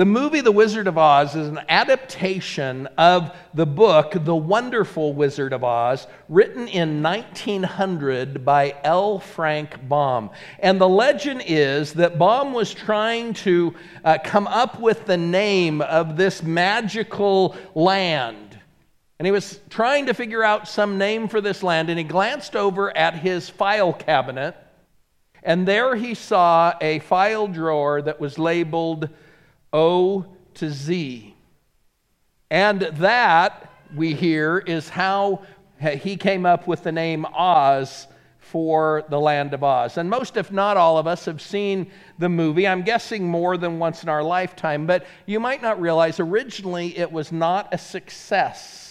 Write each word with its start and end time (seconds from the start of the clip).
The 0.00 0.06
movie 0.06 0.40
The 0.40 0.50
Wizard 0.50 0.86
of 0.86 0.96
Oz 0.96 1.36
is 1.36 1.48
an 1.48 1.60
adaptation 1.68 2.86
of 2.96 3.36
the 3.52 3.66
book 3.66 4.14
The 4.16 4.34
Wonderful 4.34 5.12
Wizard 5.12 5.52
of 5.52 5.62
Oz, 5.62 6.06
written 6.26 6.68
in 6.68 7.02
1900 7.02 8.42
by 8.42 8.76
L. 8.82 9.18
Frank 9.18 9.86
Baum. 9.90 10.30
And 10.58 10.80
the 10.80 10.88
legend 10.88 11.42
is 11.44 11.92
that 11.92 12.18
Baum 12.18 12.54
was 12.54 12.72
trying 12.72 13.34
to 13.34 13.74
uh, 14.02 14.16
come 14.24 14.46
up 14.46 14.80
with 14.80 15.04
the 15.04 15.18
name 15.18 15.82
of 15.82 16.16
this 16.16 16.42
magical 16.42 17.54
land. 17.74 18.58
And 19.18 19.26
he 19.26 19.32
was 19.32 19.60
trying 19.68 20.06
to 20.06 20.14
figure 20.14 20.42
out 20.42 20.66
some 20.66 20.96
name 20.96 21.28
for 21.28 21.42
this 21.42 21.62
land, 21.62 21.90
and 21.90 21.98
he 21.98 22.04
glanced 22.04 22.56
over 22.56 22.96
at 22.96 23.16
his 23.16 23.50
file 23.50 23.92
cabinet, 23.92 24.56
and 25.42 25.68
there 25.68 25.94
he 25.94 26.14
saw 26.14 26.72
a 26.80 27.00
file 27.00 27.48
drawer 27.48 28.00
that 28.00 28.18
was 28.18 28.38
labeled 28.38 29.10
O 29.72 30.26
to 30.54 30.70
Z. 30.70 31.34
And 32.50 32.80
that, 32.80 33.72
we 33.94 34.14
hear, 34.14 34.58
is 34.58 34.88
how 34.88 35.42
he 35.80 36.16
came 36.16 36.44
up 36.44 36.66
with 36.66 36.82
the 36.82 36.92
name 36.92 37.24
Oz 37.26 38.06
for 38.38 39.04
the 39.08 39.20
land 39.20 39.54
of 39.54 39.62
Oz. 39.62 39.96
And 39.96 40.10
most, 40.10 40.36
if 40.36 40.50
not 40.50 40.76
all 40.76 40.98
of 40.98 41.06
us, 41.06 41.24
have 41.26 41.40
seen 41.40 41.90
the 42.18 42.28
movie. 42.28 42.66
I'm 42.66 42.82
guessing 42.82 43.24
more 43.24 43.56
than 43.56 43.78
once 43.78 44.02
in 44.02 44.08
our 44.08 44.22
lifetime, 44.22 44.86
but 44.86 45.06
you 45.26 45.38
might 45.38 45.62
not 45.62 45.80
realize 45.80 46.18
originally 46.18 46.98
it 46.98 47.12
was 47.12 47.30
not 47.30 47.72
a 47.72 47.78
success. 47.78 48.89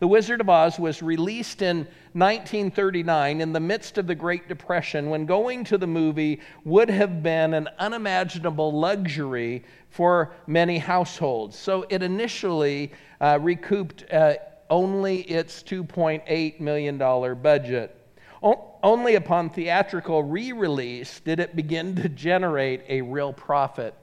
The 0.00 0.08
Wizard 0.08 0.40
of 0.40 0.48
Oz 0.48 0.78
was 0.78 1.02
released 1.02 1.62
in 1.62 1.78
1939 2.12 3.40
in 3.40 3.52
the 3.52 3.60
midst 3.60 3.98
of 3.98 4.06
the 4.06 4.14
Great 4.14 4.48
Depression 4.48 5.10
when 5.10 5.26
going 5.26 5.64
to 5.64 5.78
the 5.78 5.86
movie 5.86 6.40
would 6.64 6.90
have 6.90 7.22
been 7.22 7.54
an 7.54 7.68
unimaginable 7.78 8.72
luxury 8.72 9.64
for 9.90 10.32
many 10.46 10.78
households. 10.78 11.58
So 11.58 11.86
it 11.88 12.02
initially 12.02 12.92
uh, 13.20 13.38
recouped 13.40 14.04
uh, 14.12 14.34
only 14.70 15.20
its 15.22 15.62
$2.8 15.62 16.60
million 16.60 16.98
budget. 17.42 17.94
O- 18.42 18.76
only 18.82 19.16
upon 19.16 19.50
theatrical 19.50 20.22
re 20.22 20.52
release 20.52 21.20
did 21.20 21.40
it 21.40 21.56
begin 21.56 21.96
to 21.96 22.08
generate 22.08 22.82
a 22.88 23.02
real 23.02 23.32
profit. 23.32 23.94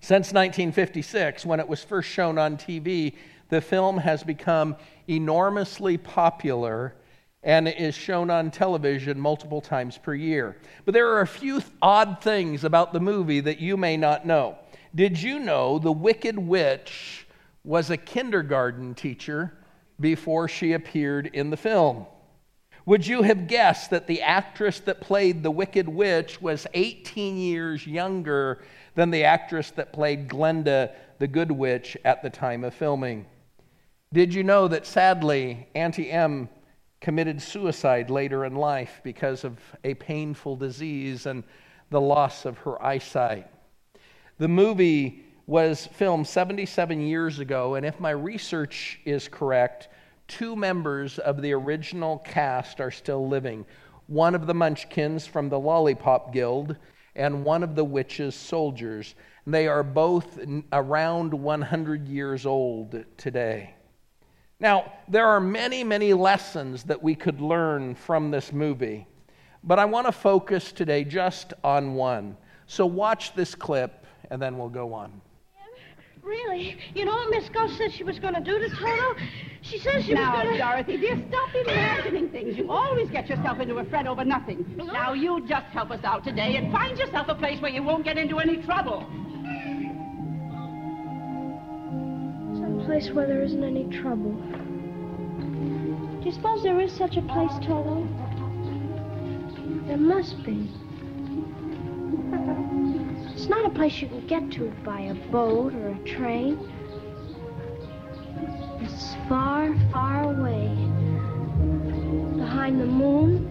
Since 0.00 0.32
1956, 0.32 1.46
when 1.46 1.60
it 1.60 1.68
was 1.68 1.84
first 1.84 2.08
shown 2.08 2.36
on 2.36 2.56
TV, 2.56 3.14
the 3.52 3.60
film 3.60 3.98
has 3.98 4.22
become 4.22 4.74
enormously 5.08 5.98
popular 5.98 6.94
and 7.42 7.68
is 7.68 7.94
shown 7.94 8.30
on 8.30 8.50
television 8.50 9.20
multiple 9.20 9.60
times 9.60 9.98
per 9.98 10.14
year. 10.14 10.56
But 10.86 10.94
there 10.94 11.10
are 11.10 11.20
a 11.20 11.26
few 11.26 11.60
odd 11.82 12.22
things 12.22 12.64
about 12.64 12.94
the 12.94 13.00
movie 13.00 13.40
that 13.40 13.60
you 13.60 13.76
may 13.76 13.98
not 13.98 14.24
know. 14.24 14.56
Did 14.94 15.20
you 15.20 15.38
know 15.38 15.78
the 15.78 15.92
Wicked 15.92 16.38
Witch 16.38 17.26
was 17.62 17.90
a 17.90 17.98
kindergarten 17.98 18.94
teacher 18.94 19.52
before 20.00 20.48
she 20.48 20.72
appeared 20.72 21.26
in 21.26 21.50
the 21.50 21.58
film? 21.58 22.06
Would 22.86 23.06
you 23.06 23.20
have 23.20 23.48
guessed 23.48 23.90
that 23.90 24.06
the 24.06 24.22
actress 24.22 24.80
that 24.80 25.02
played 25.02 25.42
the 25.42 25.50
Wicked 25.50 25.90
Witch 25.90 26.40
was 26.40 26.66
18 26.72 27.36
years 27.36 27.86
younger 27.86 28.62
than 28.94 29.10
the 29.10 29.24
actress 29.24 29.70
that 29.72 29.92
played 29.92 30.26
Glinda 30.26 30.92
the 31.18 31.28
Good 31.28 31.52
Witch 31.52 31.98
at 32.02 32.22
the 32.22 32.30
time 32.30 32.64
of 32.64 32.72
filming? 32.72 33.26
Did 34.12 34.34
you 34.34 34.42
know 34.44 34.68
that 34.68 34.84
sadly, 34.84 35.68
Auntie 35.74 36.10
Em 36.10 36.50
committed 37.00 37.40
suicide 37.40 38.10
later 38.10 38.44
in 38.44 38.54
life 38.54 39.00
because 39.02 39.42
of 39.42 39.58
a 39.84 39.94
painful 39.94 40.56
disease 40.56 41.24
and 41.24 41.42
the 41.88 42.00
loss 42.00 42.44
of 42.44 42.58
her 42.58 42.82
eyesight? 42.84 43.46
The 44.36 44.48
movie 44.48 45.24
was 45.46 45.86
filmed 45.86 46.26
77 46.26 47.00
years 47.00 47.38
ago, 47.38 47.76
and 47.76 47.86
if 47.86 47.98
my 48.00 48.10
research 48.10 49.00
is 49.06 49.28
correct, 49.28 49.88
two 50.28 50.56
members 50.56 51.18
of 51.18 51.40
the 51.40 51.54
original 51.54 52.18
cast 52.18 52.82
are 52.82 52.90
still 52.90 53.26
living 53.26 53.64
one 54.08 54.34
of 54.34 54.46
the 54.46 54.52
Munchkins 54.52 55.26
from 55.26 55.48
the 55.48 55.58
Lollipop 55.58 56.34
Guild, 56.34 56.76
and 57.14 57.44
one 57.44 57.62
of 57.62 57.74
the 57.74 57.84
witch's 57.84 58.34
soldiers. 58.34 59.14
They 59.46 59.68
are 59.68 59.82
both 59.82 60.38
around 60.70 61.32
100 61.32 62.08
years 62.08 62.44
old 62.44 63.04
today. 63.16 63.74
Now, 64.62 64.92
there 65.08 65.26
are 65.26 65.40
many, 65.40 65.82
many 65.82 66.14
lessons 66.14 66.84
that 66.84 67.02
we 67.02 67.16
could 67.16 67.40
learn 67.40 67.96
from 67.96 68.30
this 68.30 68.52
movie, 68.52 69.08
but 69.64 69.80
I 69.80 69.84
want 69.86 70.06
to 70.06 70.12
focus 70.12 70.70
today 70.70 71.02
just 71.02 71.52
on 71.64 71.94
one. 71.94 72.36
So, 72.68 72.86
watch 72.86 73.34
this 73.34 73.56
clip 73.56 74.06
and 74.30 74.40
then 74.40 74.56
we'll 74.56 74.68
go 74.68 74.94
on. 74.94 75.20
Really? 76.22 76.78
You 76.94 77.04
know 77.04 77.10
what 77.10 77.30
Miss 77.30 77.48
Gulch 77.48 77.72
said 77.76 77.92
she 77.92 78.04
was 78.04 78.20
going 78.20 78.34
to 78.34 78.40
do 78.40 78.60
to 78.60 78.68
Toto? 78.68 79.20
She 79.62 79.80
says 79.80 80.04
she 80.04 80.14
now, 80.14 80.36
was 80.36 80.44
going 80.44 80.52
to. 80.54 80.58
Now, 80.60 80.70
Dorothy, 80.70 80.96
dear, 80.96 81.20
stop 81.28 81.52
imagining 81.56 82.28
things. 82.28 82.56
You 82.56 82.70
always 82.70 83.10
get 83.10 83.28
yourself 83.28 83.58
into 83.58 83.78
a 83.78 83.84
fret 83.86 84.06
over 84.06 84.24
nothing. 84.24 84.64
Now, 84.76 85.12
you 85.12 85.44
just 85.48 85.66
help 85.72 85.90
us 85.90 86.04
out 86.04 86.22
today 86.22 86.54
and 86.54 86.70
find 86.70 86.96
yourself 86.96 87.26
a 87.28 87.34
place 87.34 87.60
where 87.60 87.72
you 87.72 87.82
won't 87.82 88.04
get 88.04 88.16
into 88.16 88.38
any 88.38 88.58
trouble. 88.58 89.10
Place 92.84 93.10
where 93.10 93.26
there 93.26 93.42
isn't 93.42 93.62
any 93.62 93.84
trouble. 93.84 94.32
Do 96.20 96.24
you 96.24 96.32
suppose 96.32 96.62
there 96.62 96.80
is 96.80 96.92
such 96.92 97.16
a 97.16 97.22
place, 97.22 97.52
Toto? 97.62 98.06
There 99.86 99.96
must 99.96 100.42
be. 100.44 100.70
It's 103.32 103.48
not 103.48 103.64
a 103.66 103.70
place 103.70 104.00
you 104.00 104.08
can 104.08 104.26
get 104.26 104.50
to 104.52 104.72
by 104.84 105.00
a 105.00 105.14
boat 105.30 105.74
or 105.74 105.88
a 105.88 105.98
train. 106.04 106.58
It's 108.80 109.14
far, 109.28 109.74
far 109.92 110.32
away. 110.32 110.68
Behind 112.36 112.80
the 112.80 112.86
moon, 112.86 113.48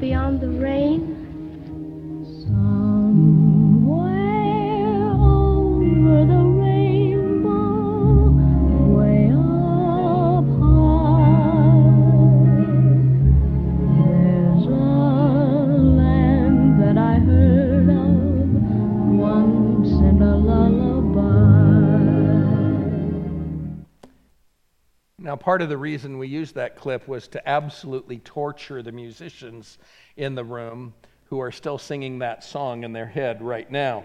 beyond 0.00 0.40
the 0.40 0.50
rain, 0.50 1.11
part 25.40 25.62
of 25.62 25.68
the 25.68 25.76
reason 25.78 26.18
we 26.18 26.28
used 26.28 26.54
that 26.54 26.76
clip 26.76 27.06
was 27.08 27.28
to 27.28 27.48
absolutely 27.48 28.18
torture 28.18 28.82
the 28.82 28.92
musicians 28.92 29.78
in 30.16 30.34
the 30.34 30.44
room 30.44 30.94
who 31.24 31.40
are 31.40 31.52
still 31.52 31.78
singing 31.78 32.18
that 32.18 32.44
song 32.44 32.84
in 32.84 32.92
their 32.92 33.06
head 33.06 33.40
right 33.42 33.70
now. 33.70 34.04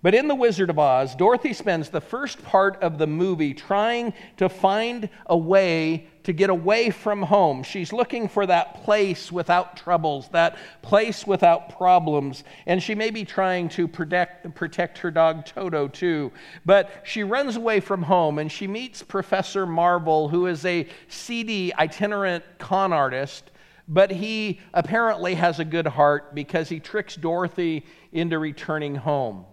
But 0.00 0.14
in 0.14 0.28
The 0.28 0.34
Wizard 0.36 0.70
of 0.70 0.78
Oz, 0.78 1.16
Dorothy 1.16 1.52
spends 1.52 1.88
the 1.88 2.00
first 2.00 2.40
part 2.44 2.80
of 2.84 2.98
the 2.98 3.06
movie 3.08 3.52
trying 3.52 4.14
to 4.36 4.48
find 4.48 5.08
a 5.26 5.36
way 5.36 6.06
to 6.22 6.32
get 6.32 6.50
away 6.50 6.90
from 6.90 7.20
home. 7.20 7.64
She's 7.64 7.92
looking 7.92 8.28
for 8.28 8.46
that 8.46 8.84
place 8.84 9.32
without 9.32 9.76
troubles, 9.76 10.28
that 10.28 10.56
place 10.82 11.26
without 11.26 11.76
problems. 11.76 12.44
And 12.66 12.80
she 12.80 12.94
may 12.94 13.10
be 13.10 13.24
trying 13.24 13.68
to 13.70 13.88
protect, 13.88 14.54
protect 14.54 14.98
her 14.98 15.10
dog 15.10 15.44
Toto 15.44 15.88
too. 15.88 16.30
But 16.64 17.02
she 17.02 17.24
runs 17.24 17.56
away 17.56 17.80
from 17.80 18.04
home 18.04 18.38
and 18.38 18.52
she 18.52 18.68
meets 18.68 19.02
Professor 19.02 19.66
Marvel, 19.66 20.28
who 20.28 20.46
is 20.46 20.64
a 20.64 20.86
seedy 21.08 21.74
itinerant 21.74 22.44
con 22.58 22.92
artist. 22.92 23.50
But 23.88 24.12
he 24.12 24.60
apparently 24.74 25.34
has 25.34 25.58
a 25.58 25.64
good 25.64 25.88
heart 25.88 26.36
because 26.36 26.68
he 26.68 26.78
tricks 26.78 27.16
Dorothy 27.16 27.84
into 28.12 28.38
returning 28.38 28.94
home. 28.94 29.44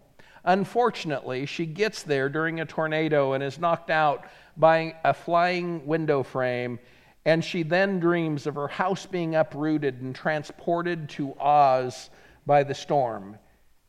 Unfortunately, 0.46 1.48
she 1.48 1.66
gets 1.66 2.04
there 2.04 2.30
during 2.30 2.60
a 2.60 2.66
tornado 2.66 3.34
and 3.34 3.44
is 3.44 3.60
knocked 3.60 3.90
out 3.90 4.26
by 4.56 4.96
a 5.04 5.14
flying 5.14 5.86
window 5.88 6.22
frame, 6.22 6.80
and 7.26 7.44
she 7.44 7.64
then 7.64 8.00
dreams 8.00 8.46
of 8.46 8.56
her 8.56 8.68
house 8.68 9.08
being 9.08 9.36
uprooted 9.36 10.02
and 10.02 10.16
transported 10.16 11.10
to 11.10 11.34
Oz 11.40 12.12
by 12.46 12.64
the 12.64 12.76
storm. 12.76 13.38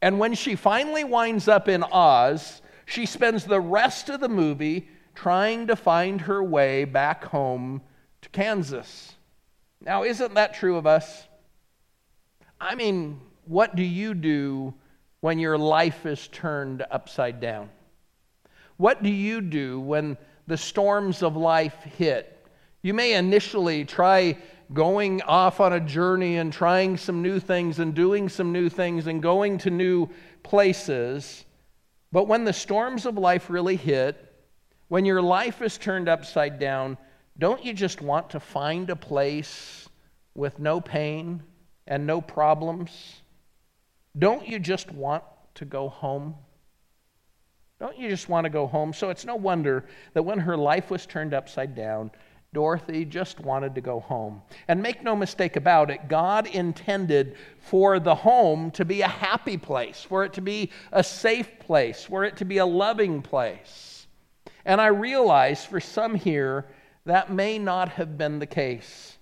And 0.01 0.19
when 0.19 0.35
she 0.35 0.57
finally 0.57 1.05
winds 1.05 1.47
up 1.47 1.69
in 1.69 1.85
Oz, 1.85 2.63
she 2.87 3.05
spends 3.05 3.45
the 3.45 3.61
rest 3.61 4.09
of 4.09 4.21
the 4.21 4.29
movie 4.29 4.89
trying 5.15 5.67
to 5.67 5.77
find 5.77 6.23
her 6.23 6.43
way 6.43 6.85
back 6.85 7.25
home 7.25 7.83
to 8.23 8.29
Kansas. 8.31 9.15
Now, 9.81 10.05
isn't 10.05 10.35
that 10.35 10.55
true 10.55 10.77
of 10.77 10.87
us? 10.87 11.27
I 12.59 12.75
mean, 12.75 13.21
what 13.45 13.77
do 13.77 13.83
you 13.83 14.15
do 14.15 14.75
when 15.27 15.41
your 15.41 15.59
life 15.59 16.07
is 16.07 16.29
turned 16.29 16.87
upside 16.89 17.41
down? 17.41 17.69
What 18.77 19.03
do 19.03 19.11
you 19.11 19.41
do 19.41 19.81
when 19.81 20.17
the 20.47 20.57
storms 20.57 21.21
of 21.21 21.37
life 21.37 21.83
hit? 21.99 22.47
You 22.83 22.95
may 22.95 23.15
initially 23.15 23.85
try 23.85 24.39
going 24.73 25.23
off 25.23 25.59
on 25.59 25.73
a 25.73 25.81
journey 25.81 26.37
and 26.37 26.53
trying 26.53 26.97
some 26.97 27.23
new 27.23 27.41
things 27.41 27.81
and 27.81 27.93
doing 27.93 28.29
some 28.29 28.53
new 28.53 28.69
things 28.69 29.09
and 29.09 29.21
going 29.21 29.59
to 29.59 29.71
new 29.71 30.09
places, 30.45 31.45
But 32.13 32.29
when 32.29 32.45
the 32.45 32.53
storms 32.53 33.05
of 33.05 33.19
life 33.19 33.51
really 33.51 33.75
hit, 33.75 34.33
when 34.87 35.05
your 35.05 35.21
life 35.21 35.61
is 35.61 35.77
turned 35.77 36.09
upside 36.09 36.61
down, 36.61 36.97
don't 37.37 37.65
you 37.65 37.73
just 37.75 38.01
want 38.01 38.31
to 38.31 38.39
find 38.39 38.91
a 38.91 38.97
place 38.97 39.89
with 40.37 40.61
no 40.61 40.81
pain 40.81 41.43
and 41.89 42.07
no 42.07 42.21
problems? 42.21 43.23
Don't 44.19 44.47
you 44.47 44.59
just 44.59 44.91
want 44.91 45.25
to 45.57 45.65
go 45.65 45.89
home? 45.89 46.35
Don't 47.79 47.99
you 47.99 48.09
just 48.09 48.29
want 48.29 48.45
to 48.45 48.51
go 48.51 48.67
home? 48.67 48.93
So 48.93 49.11
it's 49.11 49.25
no 49.25 49.37
wonder 49.37 49.85
that 50.15 50.23
when 50.23 50.39
her 50.39 50.57
life 50.57 50.91
was 50.91 51.05
turned 51.05 51.35
upside 51.35 51.75
down, 51.75 52.11
Dorothy 52.55 53.05
just 53.05 53.41
wanted 53.41 53.75
to 53.75 53.83
go 53.83 54.01
home. 54.01 54.41
And 54.67 54.83
make 54.83 55.03
no 55.03 55.15
mistake 55.15 55.57
about 55.57 55.91
it, 55.91 56.09
God 56.09 56.47
intended 56.47 57.37
for 57.59 58.01
the 58.01 58.15
home 58.15 58.71
to 58.73 58.85
be 58.87 59.03
a 59.03 59.09
happy 59.09 59.59
place, 59.59 60.03
for 60.03 60.25
it 60.25 60.33
to 60.35 60.41
be 60.41 60.71
a 60.91 61.05
safe 61.05 61.59
place, 61.59 62.05
for 62.05 62.25
it 62.25 62.39
to 62.39 62.47
be 62.47 62.59
a 62.59 62.67
loving 62.67 63.21
place. 63.21 64.07
And 64.65 64.81
I 64.81 64.87
realize 64.87 65.65
for 65.67 65.81
some 65.81 66.15
here, 66.15 66.67
that 67.05 67.31
may 67.31 67.59
not 67.59 67.91
have 67.91 68.17
been 68.17 68.39
the 68.39 68.47
case. 68.47 69.19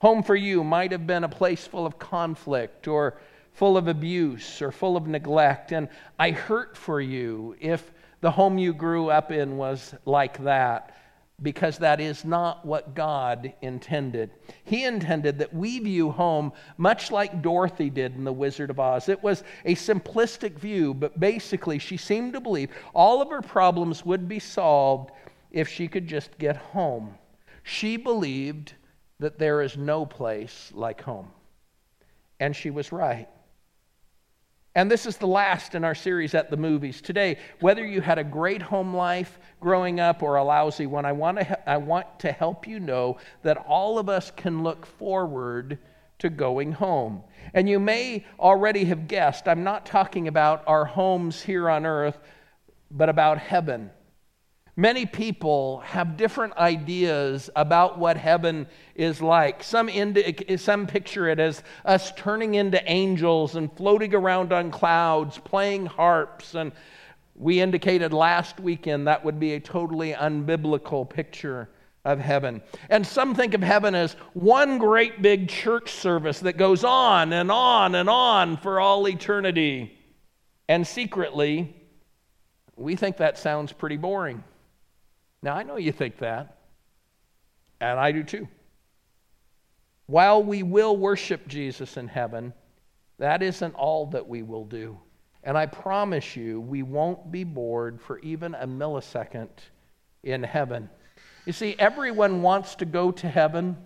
Home 0.00 0.22
for 0.22 0.36
you 0.36 0.62
might 0.62 0.92
have 0.92 1.06
been 1.06 1.24
a 1.24 1.28
place 1.28 1.66
full 1.66 1.86
of 1.86 1.98
conflict 1.98 2.86
or 2.86 3.18
full 3.54 3.76
of 3.76 3.88
abuse 3.88 4.60
or 4.60 4.70
full 4.70 4.96
of 4.96 5.06
neglect. 5.06 5.72
And 5.72 5.88
I 6.18 6.30
hurt 6.30 6.76
for 6.76 7.00
you 7.00 7.56
if 7.60 7.92
the 8.20 8.30
home 8.30 8.58
you 8.58 8.74
grew 8.74 9.10
up 9.10 9.32
in 9.32 9.56
was 9.56 9.94
like 10.04 10.42
that 10.44 10.96
because 11.42 11.78
that 11.78 12.00
is 12.00 12.24
not 12.24 12.64
what 12.64 12.94
God 12.94 13.52
intended. 13.60 14.30
He 14.64 14.84
intended 14.84 15.38
that 15.38 15.52
we 15.52 15.78
view 15.80 16.10
home 16.10 16.52
much 16.78 17.10
like 17.10 17.42
Dorothy 17.42 17.90
did 17.90 18.14
in 18.14 18.24
The 18.24 18.32
Wizard 18.32 18.70
of 18.70 18.78
Oz. 18.78 19.08
It 19.08 19.22
was 19.22 19.42
a 19.64 19.74
simplistic 19.74 20.58
view, 20.58 20.94
but 20.94 21.18
basically, 21.18 21.78
she 21.78 21.96
seemed 21.96 22.34
to 22.34 22.40
believe 22.40 22.70
all 22.94 23.20
of 23.20 23.30
her 23.30 23.42
problems 23.42 24.04
would 24.04 24.28
be 24.28 24.38
solved 24.38 25.10
if 25.50 25.68
she 25.68 25.88
could 25.88 26.06
just 26.06 26.38
get 26.38 26.56
home. 26.56 27.16
She 27.64 27.96
believed 27.96 28.74
that 29.18 29.38
there 29.38 29.60
is 29.60 29.76
no 29.76 30.06
place 30.06 30.70
like 30.72 31.02
home. 31.02 31.30
And 32.38 32.54
she 32.54 32.70
was 32.70 32.92
right. 32.92 33.28
And 34.74 34.90
this 34.90 35.06
is 35.06 35.16
the 35.16 35.26
last 35.26 35.76
in 35.76 35.84
our 35.84 35.94
series 35.94 36.34
at 36.34 36.50
the 36.50 36.56
movies. 36.56 37.00
Today, 37.00 37.38
whether 37.60 37.86
you 37.86 38.00
had 38.00 38.18
a 38.18 38.24
great 38.24 38.60
home 38.60 38.94
life 38.94 39.38
growing 39.60 40.00
up 40.00 40.22
or 40.22 40.36
a 40.36 40.44
lousy 40.44 40.86
one, 40.86 41.04
I 41.04 41.12
want 41.12 41.38
to, 41.38 41.70
I 41.70 41.76
want 41.76 42.18
to 42.20 42.32
help 42.32 42.66
you 42.66 42.80
know 42.80 43.18
that 43.42 43.56
all 43.56 43.98
of 43.98 44.08
us 44.08 44.32
can 44.32 44.64
look 44.64 44.84
forward 44.84 45.78
to 46.18 46.28
going 46.28 46.72
home. 46.72 47.22
And 47.52 47.68
you 47.68 47.78
may 47.78 48.24
already 48.40 48.84
have 48.86 49.06
guessed, 49.06 49.46
I'm 49.46 49.62
not 49.62 49.86
talking 49.86 50.26
about 50.26 50.64
our 50.66 50.84
homes 50.84 51.40
here 51.40 51.70
on 51.70 51.86
earth, 51.86 52.18
but 52.90 53.08
about 53.08 53.38
heaven. 53.38 53.90
Many 54.76 55.06
people 55.06 55.80
have 55.80 56.16
different 56.16 56.56
ideas 56.56 57.48
about 57.54 57.96
what 57.96 58.16
heaven 58.16 58.66
is 58.96 59.22
like. 59.22 59.62
Some, 59.62 59.88
indi- 59.88 60.56
some 60.56 60.88
picture 60.88 61.28
it 61.28 61.38
as 61.38 61.62
us 61.84 62.12
turning 62.16 62.56
into 62.56 62.82
angels 62.90 63.54
and 63.54 63.72
floating 63.76 64.14
around 64.14 64.52
on 64.52 64.72
clouds, 64.72 65.38
playing 65.38 65.86
harps. 65.86 66.56
And 66.56 66.72
we 67.36 67.60
indicated 67.60 68.12
last 68.12 68.58
weekend 68.58 69.06
that 69.06 69.24
would 69.24 69.38
be 69.38 69.54
a 69.54 69.60
totally 69.60 70.12
unbiblical 70.12 71.08
picture 71.08 71.68
of 72.04 72.18
heaven. 72.18 72.60
And 72.90 73.06
some 73.06 73.32
think 73.34 73.54
of 73.54 73.62
heaven 73.62 73.94
as 73.94 74.14
one 74.32 74.78
great 74.78 75.22
big 75.22 75.48
church 75.48 75.92
service 75.92 76.40
that 76.40 76.56
goes 76.56 76.82
on 76.82 77.32
and 77.32 77.50
on 77.50 77.94
and 77.94 78.10
on 78.10 78.56
for 78.56 78.80
all 78.80 79.08
eternity. 79.08 79.96
And 80.68 80.84
secretly, 80.84 81.74
we 82.76 82.96
think 82.96 83.18
that 83.18 83.38
sounds 83.38 83.72
pretty 83.72 83.96
boring. 83.96 84.42
Now, 85.44 85.54
I 85.56 85.62
know 85.62 85.76
you 85.76 85.92
think 85.92 86.16
that, 86.20 86.56
and 87.78 88.00
I 88.00 88.12
do 88.12 88.22
too. 88.22 88.48
While 90.06 90.42
we 90.42 90.62
will 90.62 90.96
worship 90.96 91.46
Jesus 91.46 91.98
in 91.98 92.08
heaven, 92.08 92.54
that 93.18 93.42
isn't 93.42 93.74
all 93.74 94.06
that 94.06 94.26
we 94.26 94.42
will 94.42 94.64
do. 94.64 94.98
And 95.42 95.58
I 95.58 95.66
promise 95.66 96.34
you, 96.34 96.62
we 96.62 96.82
won't 96.82 97.30
be 97.30 97.44
bored 97.44 98.00
for 98.00 98.20
even 98.20 98.54
a 98.54 98.66
millisecond 98.66 99.50
in 100.22 100.42
heaven. 100.42 100.88
You 101.44 101.52
see, 101.52 101.76
everyone 101.78 102.40
wants 102.40 102.76
to 102.76 102.86
go 102.86 103.12
to 103.12 103.28
heaven, 103.28 103.76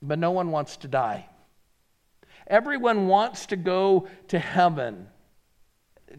but 0.00 0.18
no 0.18 0.30
one 0.30 0.50
wants 0.50 0.78
to 0.78 0.88
die. 0.88 1.28
Everyone 2.46 3.06
wants 3.06 3.44
to 3.46 3.56
go 3.56 4.08
to 4.28 4.38
heaven, 4.38 5.08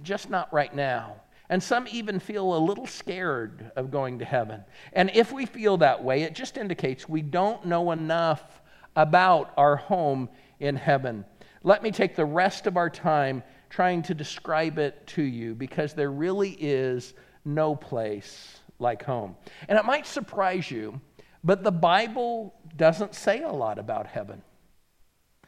just 0.04 0.30
not 0.30 0.54
right 0.54 0.76
now. 0.76 1.16
And 1.50 1.64
some 1.64 1.88
even 1.90 2.20
feel 2.20 2.56
a 2.56 2.60
little 2.60 2.88
scared 2.88 3.72
of 3.76 3.90
going 3.90 4.20
to 4.20 4.26
heaven. 4.26 4.64
And 4.94 5.10
if 5.14 5.32
we 5.32 5.46
feel 5.46 5.78
that 5.78 6.04
way, 6.04 6.24
it 6.24 6.36
just 6.36 6.58
indicates 6.58 7.08
we 7.08 7.22
don't 7.22 7.66
know 7.66 7.92
enough 7.92 8.62
about 8.96 9.54
our 9.56 9.78
home 9.78 10.30
in 10.60 10.76
heaven. 10.76 11.24
Let 11.64 11.84
me 11.84 11.92
take 11.92 12.16
the 12.16 12.26
rest 12.26 12.68
of 12.68 12.76
our 12.76 12.90
time 12.90 13.44
trying 13.70 14.02
to 14.04 14.14
describe 14.14 14.78
it 14.78 15.06
to 15.08 15.22
you 15.22 15.56
because 15.56 15.94
there 15.94 16.12
really 16.12 16.52
is 16.52 17.14
no 17.46 17.76
place 17.76 18.60
like 18.80 19.04
home. 19.04 19.36
And 19.68 19.78
it 19.78 19.86
might 19.86 20.06
surprise 20.06 20.70
you, 20.70 21.00
but 21.44 21.64
the 21.64 21.72
Bible 21.72 22.54
doesn't 22.76 23.16
say 23.16 23.42
a 23.42 23.52
lot 23.52 23.80
about 23.80 24.08
heaven. 24.08 24.42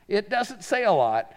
It 0.07 0.30
doesn't 0.30 0.63
say 0.63 0.84
a 0.86 0.92
lot. 0.92 1.34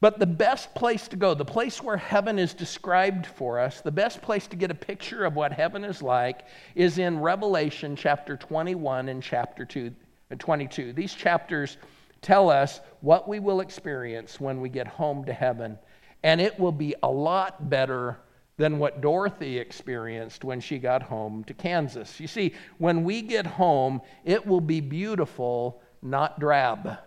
But 0.00 0.18
the 0.18 0.26
best 0.26 0.74
place 0.74 1.08
to 1.08 1.16
go, 1.16 1.34
the 1.34 1.44
place 1.44 1.82
where 1.82 1.98
heaven 1.98 2.38
is 2.38 2.54
described 2.54 3.26
for 3.26 3.60
us, 3.60 3.82
the 3.82 3.92
best 3.92 4.22
place 4.22 4.46
to 4.46 4.56
get 4.56 4.70
a 4.70 4.74
picture 4.74 5.26
of 5.26 5.36
what 5.36 5.52
heaven 5.52 5.84
is 5.84 6.00
like 6.00 6.46
is 6.74 6.96
in 6.96 7.20
Revelation 7.20 7.96
chapter 7.96 8.36
21 8.36 9.10
and 9.10 9.22
chapter 9.22 9.66
2, 9.66 9.92
uh, 10.30 10.34
22. 10.38 10.94
These 10.94 11.12
chapters 11.12 11.76
tell 12.22 12.48
us 12.48 12.80
what 13.02 13.28
we 13.28 13.40
will 13.40 13.60
experience 13.60 14.40
when 14.40 14.62
we 14.62 14.70
get 14.70 14.86
home 14.86 15.22
to 15.26 15.34
heaven. 15.34 15.78
And 16.22 16.40
it 16.40 16.58
will 16.58 16.72
be 16.72 16.94
a 17.02 17.10
lot 17.10 17.68
better 17.68 18.16
than 18.56 18.78
what 18.78 19.02
Dorothy 19.02 19.58
experienced 19.58 20.44
when 20.44 20.60
she 20.60 20.78
got 20.78 21.02
home 21.02 21.44
to 21.44 21.52
Kansas. 21.52 22.18
You 22.18 22.26
see, 22.26 22.54
when 22.78 23.04
we 23.04 23.20
get 23.20 23.46
home, 23.46 24.00
it 24.24 24.46
will 24.46 24.60
be 24.62 24.80
beautiful, 24.80 25.82
not 26.02 26.40
drab. 26.40 26.98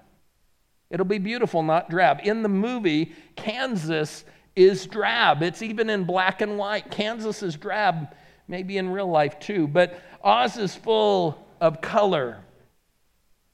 It'll 0.94 1.08
be 1.08 1.18
beautiful, 1.18 1.64
not 1.64 1.90
drab. 1.90 2.20
In 2.24 2.44
the 2.44 2.50
movie, 2.50 3.14
Kansas 3.36 4.26
is 4.56 4.86
drab. 4.86 5.42
It's 5.42 5.64
even 5.64 5.90
in 5.90 6.04
black 6.04 6.42
and 6.42 6.56
white. 6.56 6.92
Kansas 6.92 7.42
is 7.42 7.56
drab, 7.58 8.14
maybe 8.48 8.78
in 8.78 8.88
real 8.90 9.08
life 9.08 9.40
too, 9.40 9.68
but 9.68 10.00
Oz 10.24 10.56
is 10.56 10.76
full 10.76 11.44
of 11.60 11.82
color. 11.82 12.46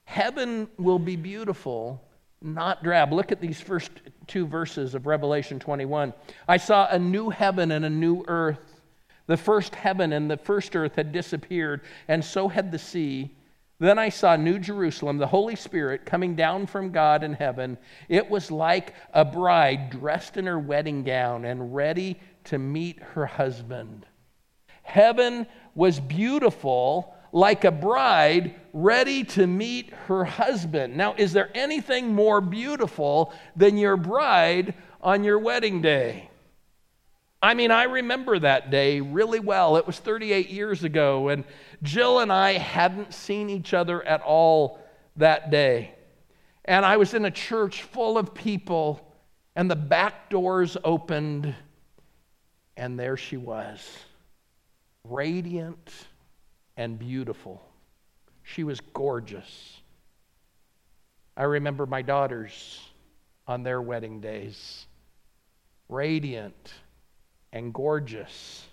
Heaven 0.04 0.68
will 0.78 1.00
be 1.00 1.16
beautiful, 1.16 2.04
not 2.42 2.84
drab. 2.84 3.14
Look 3.14 3.32
at 3.32 3.40
these 3.40 3.62
first 3.62 3.92
two 4.28 4.46
verses 4.46 4.94
of 4.94 5.08
Revelation 5.08 5.60
21. 5.60 6.14
I 6.46 6.58
saw 6.58 6.90
a 6.90 7.00
new 7.00 7.30
heaven 7.30 7.72
and 7.72 7.86
a 7.86 7.90
new 7.90 8.26
earth. 8.28 8.82
The 9.28 9.38
first 9.38 9.76
heaven 9.76 10.12
and 10.12 10.30
the 10.30 10.36
first 10.36 10.76
earth 10.76 10.98
had 10.98 11.14
disappeared, 11.14 11.82
and 12.10 12.26
so 12.26 12.50
had 12.50 12.70
the 12.70 12.80
sea. 12.80 13.34
Then 13.80 13.98
I 13.98 14.10
saw 14.10 14.36
New 14.36 14.60
Jerusalem, 14.60 15.18
the 15.18 15.28
Holy 15.28 15.56
Spirit, 15.56 16.06
coming 16.06 16.36
down 16.36 16.68
from 16.68 16.92
God 16.92 17.24
in 17.24 17.34
heaven. 17.34 17.78
It 18.10 18.30
was 18.30 18.52
like 18.52 18.94
a 19.14 19.24
bride 19.24 19.90
dressed 19.90 20.36
in 20.36 20.48
her 20.48 20.60
wedding 20.60 21.04
gown 21.04 21.46
and 21.46 21.74
ready 21.74 22.20
to 22.46 22.58
meet 22.58 23.00
her 23.00 23.26
husband. 23.26 24.06
Heaven 24.84 25.48
was 25.76 26.00
beautiful, 26.00 27.16
like 27.32 27.64
a 27.64 27.72
bride 27.72 28.56
ready 28.74 29.24
to 29.24 29.48
meet 29.48 29.94
her 30.08 30.26
husband. 30.26 30.98
Now, 30.98 31.14
is 31.18 31.32
there 31.32 31.50
anything 31.56 32.14
more 32.14 32.42
beautiful 32.42 33.34
than 33.56 33.78
your 33.78 33.96
bride 33.96 34.74
on 35.02 35.24
your 35.24 35.40
wedding 35.40 35.82
day? 35.82 36.29
I 37.42 37.54
mean, 37.54 37.72
I 37.72 37.84
remember 37.84 38.38
that 38.40 38.70
day 38.70 39.00
really 39.00 39.40
well. 39.40 39.78
It 39.78 39.88
was 39.88 39.98
38 39.98 40.50
years 40.50 40.84
ago, 40.84 41.30
and 41.30 41.46
Jill 41.82 42.20
and 42.20 42.34
I 42.34 42.54
hadn't 42.54 43.14
seen 43.14 43.50
each 43.50 43.74
other 43.74 44.04
at 44.04 44.22
all 44.22 44.80
that 45.16 45.50
day. 45.50 45.96
And 46.66 46.86
I 46.86 46.98
was 46.98 47.14
in 47.14 47.24
a 47.24 47.32
church 47.32 47.84
full 47.84 48.18
of 48.18 48.34
people, 48.34 49.16
and 49.56 49.72
the 49.72 49.76
back 49.76 50.30
doors 50.30 50.76
opened, 50.84 51.56
and 52.76 53.00
there 53.00 53.16
she 53.16 53.38
was, 53.38 53.80
radiant 55.06 55.94
and 56.76 57.00
beautiful. 57.00 57.66
She 58.44 58.66
was 58.66 58.82
gorgeous. 58.82 59.80
I 61.38 61.44
remember 61.44 61.86
my 61.86 62.02
daughters 62.02 62.82
on 63.48 63.64
their 63.64 63.82
wedding 63.82 64.20
days, 64.20 64.88
radiant 65.88 66.74
and 67.52 67.74
gorgeous. 67.74 68.66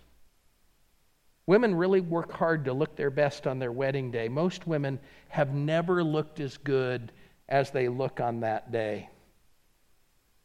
Women 1.46 1.74
really 1.74 2.00
work 2.00 2.32
hard 2.32 2.64
to 2.64 2.72
look 2.72 2.96
their 2.96 3.10
best 3.10 3.46
on 3.46 3.58
their 3.58 3.72
wedding 3.72 4.10
day. 4.10 4.28
Most 4.28 4.66
women 4.66 4.98
have 5.28 5.54
never 5.54 6.02
looked 6.02 6.40
as 6.40 6.56
good 6.56 7.12
as 7.48 7.70
they 7.70 7.88
look 7.88 8.20
on 8.20 8.40
that 8.40 8.72
day. 8.72 9.08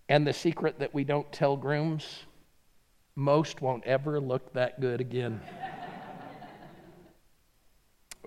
And 0.10 0.28
the 0.28 0.34
secret 0.34 0.80
that 0.80 0.94
we 0.94 1.04
don't 1.04 1.32
tell 1.32 1.58
grooms 1.58 2.26
Most 3.16 3.62
won't 3.62 3.84
ever 3.86 4.20
look 4.20 4.54
that 4.54 4.80
good 4.80 5.02
again. 5.02 5.42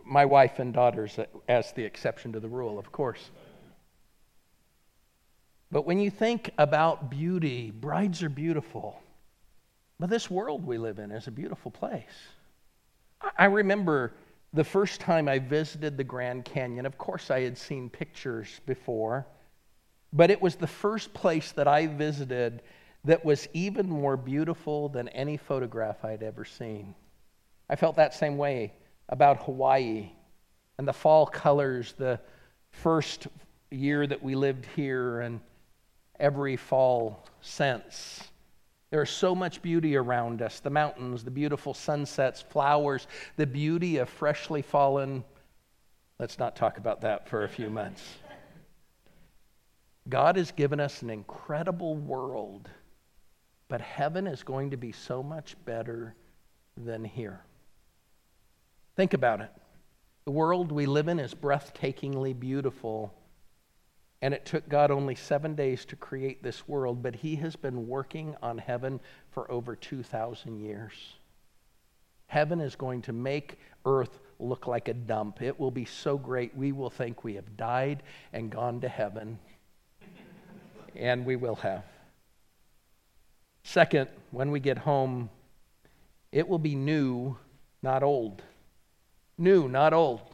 My 0.04 0.24
wife 0.24 0.58
and 0.58 0.74
daughters, 0.74 1.18
as 1.48 1.72
the 1.72 1.84
exception 1.84 2.32
to 2.32 2.40
the 2.40 2.48
rule, 2.48 2.78
of 2.78 2.92
course. 2.92 3.30
But 5.70 5.86
when 5.86 5.98
you 5.98 6.10
think 6.10 6.50
about 6.58 7.10
beauty, 7.10 7.70
brides 7.70 8.22
are 8.22 8.28
beautiful. 8.28 9.00
But 9.98 10.10
this 10.10 10.30
world 10.30 10.66
we 10.66 10.78
live 10.78 10.98
in 10.98 11.10
is 11.10 11.26
a 11.26 11.30
beautiful 11.32 11.70
place. 11.70 12.04
I 13.38 13.46
remember 13.46 14.12
the 14.52 14.64
first 14.64 15.00
time 15.00 15.28
I 15.28 15.38
visited 15.38 15.96
the 15.96 16.04
Grand 16.04 16.44
Canyon. 16.44 16.86
Of 16.86 16.98
course, 16.98 17.30
I 17.30 17.40
had 17.40 17.56
seen 17.56 17.90
pictures 17.90 18.60
before, 18.66 19.26
but 20.12 20.30
it 20.30 20.40
was 20.40 20.56
the 20.56 20.66
first 20.66 21.12
place 21.14 21.52
that 21.52 21.68
I 21.68 21.86
visited 21.86 22.62
that 23.04 23.24
was 23.24 23.48
even 23.52 23.88
more 23.88 24.16
beautiful 24.16 24.88
than 24.88 25.08
any 25.08 25.36
photograph 25.36 26.04
I'd 26.04 26.22
ever 26.22 26.44
seen. 26.44 26.94
I 27.68 27.76
felt 27.76 27.96
that 27.96 28.14
same 28.14 28.36
way 28.36 28.72
about 29.08 29.44
Hawaii 29.44 30.10
and 30.78 30.88
the 30.88 30.92
fall 30.92 31.26
colors, 31.26 31.94
the 31.98 32.20
first 32.70 33.26
year 33.70 34.06
that 34.06 34.22
we 34.22 34.34
lived 34.34 34.66
here, 34.74 35.20
and 35.20 35.40
every 36.18 36.56
fall 36.56 37.26
since. 37.40 38.22
There 38.94 39.02
is 39.02 39.10
so 39.10 39.34
much 39.34 39.60
beauty 39.60 39.96
around 39.96 40.40
us 40.40 40.60
the 40.60 40.70
mountains, 40.70 41.24
the 41.24 41.30
beautiful 41.32 41.74
sunsets, 41.74 42.40
flowers, 42.40 43.08
the 43.34 43.44
beauty 43.44 43.96
of 43.96 44.08
freshly 44.08 44.62
fallen. 44.62 45.24
Let's 46.20 46.38
not 46.38 46.54
talk 46.54 46.78
about 46.78 47.00
that 47.00 47.28
for 47.28 47.42
a 47.42 47.48
few 47.48 47.70
months. 47.70 48.04
God 50.08 50.36
has 50.36 50.52
given 50.52 50.78
us 50.78 51.02
an 51.02 51.10
incredible 51.10 51.96
world 51.96 52.70
but 53.66 53.80
heaven 53.80 54.28
is 54.28 54.44
going 54.44 54.70
to 54.70 54.76
be 54.76 54.92
so 54.92 55.24
much 55.24 55.56
better 55.64 56.14
than 56.76 57.02
here. 57.02 57.40
Think 58.94 59.12
about 59.12 59.40
it. 59.40 59.50
The 60.24 60.30
world 60.30 60.70
we 60.70 60.86
live 60.86 61.08
in 61.08 61.18
is 61.18 61.34
breathtakingly 61.34 62.38
beautiful. 62.38 63.12
And 64.24 64.32
it 64.32 64.46
took 64.46 64.66
God 64.70 64.90
only 64.90 65.14
seven 65.14 65.54
days 65.54 65.84
to 65.84 65.96
create 65.96 66.42
this 66.42 66.66
world, 66.66 67.02
but 67.02 67.14
He 67.14 67.36
has 67.36 67.56
been 67.56 67.86
working 67.86 68.34
on 68.42 68.56
heaven 68.56 68.98
for 69.32 69.50
over 69.52 69.76
2,000 69.76 70.60
years. 70.60 70.94
Heaven 72.28 72.58
is 72.62 72.74
going 72.74 73.02
to 73.02 73.12
make 73.12 73.58
earth 73.84 74.20
look 74.38 74.66
like 74.66 74.88
a 74.88 74.94
dump. 74.94 75.42
It 75.42 75.60
will 75.60 75.70
be 75.70 75.84
so 75.84 76.16
great, 76.16 76.56
we 76.56 76.72
will 76.72 76.88
think 76.88 77.22
we 77.22 77.34
have 77.34 77.58
died 77.58 78.02
and 78.32 78.48
gone 78.48 78.80
to 78.80 78.88
heaven. 78.88 79.38
and 80.96 81.26
we 81.26 81.36
will 81.36 81.56
have. 81.56 81.84
Second, 83.62 84.08
when 84.30 84.50
we 84.50 84.58
get 84.58 84.78
home, 84.78 85.28
it 86.32 86.48
will 86.48 86.58
be 86.58 86.74
new, 86.74 87.36
not 87.82 88.02
old. 88.02 88.42
New, 89.36 89.68
not 89.68 89.92
old. 89.92 90.33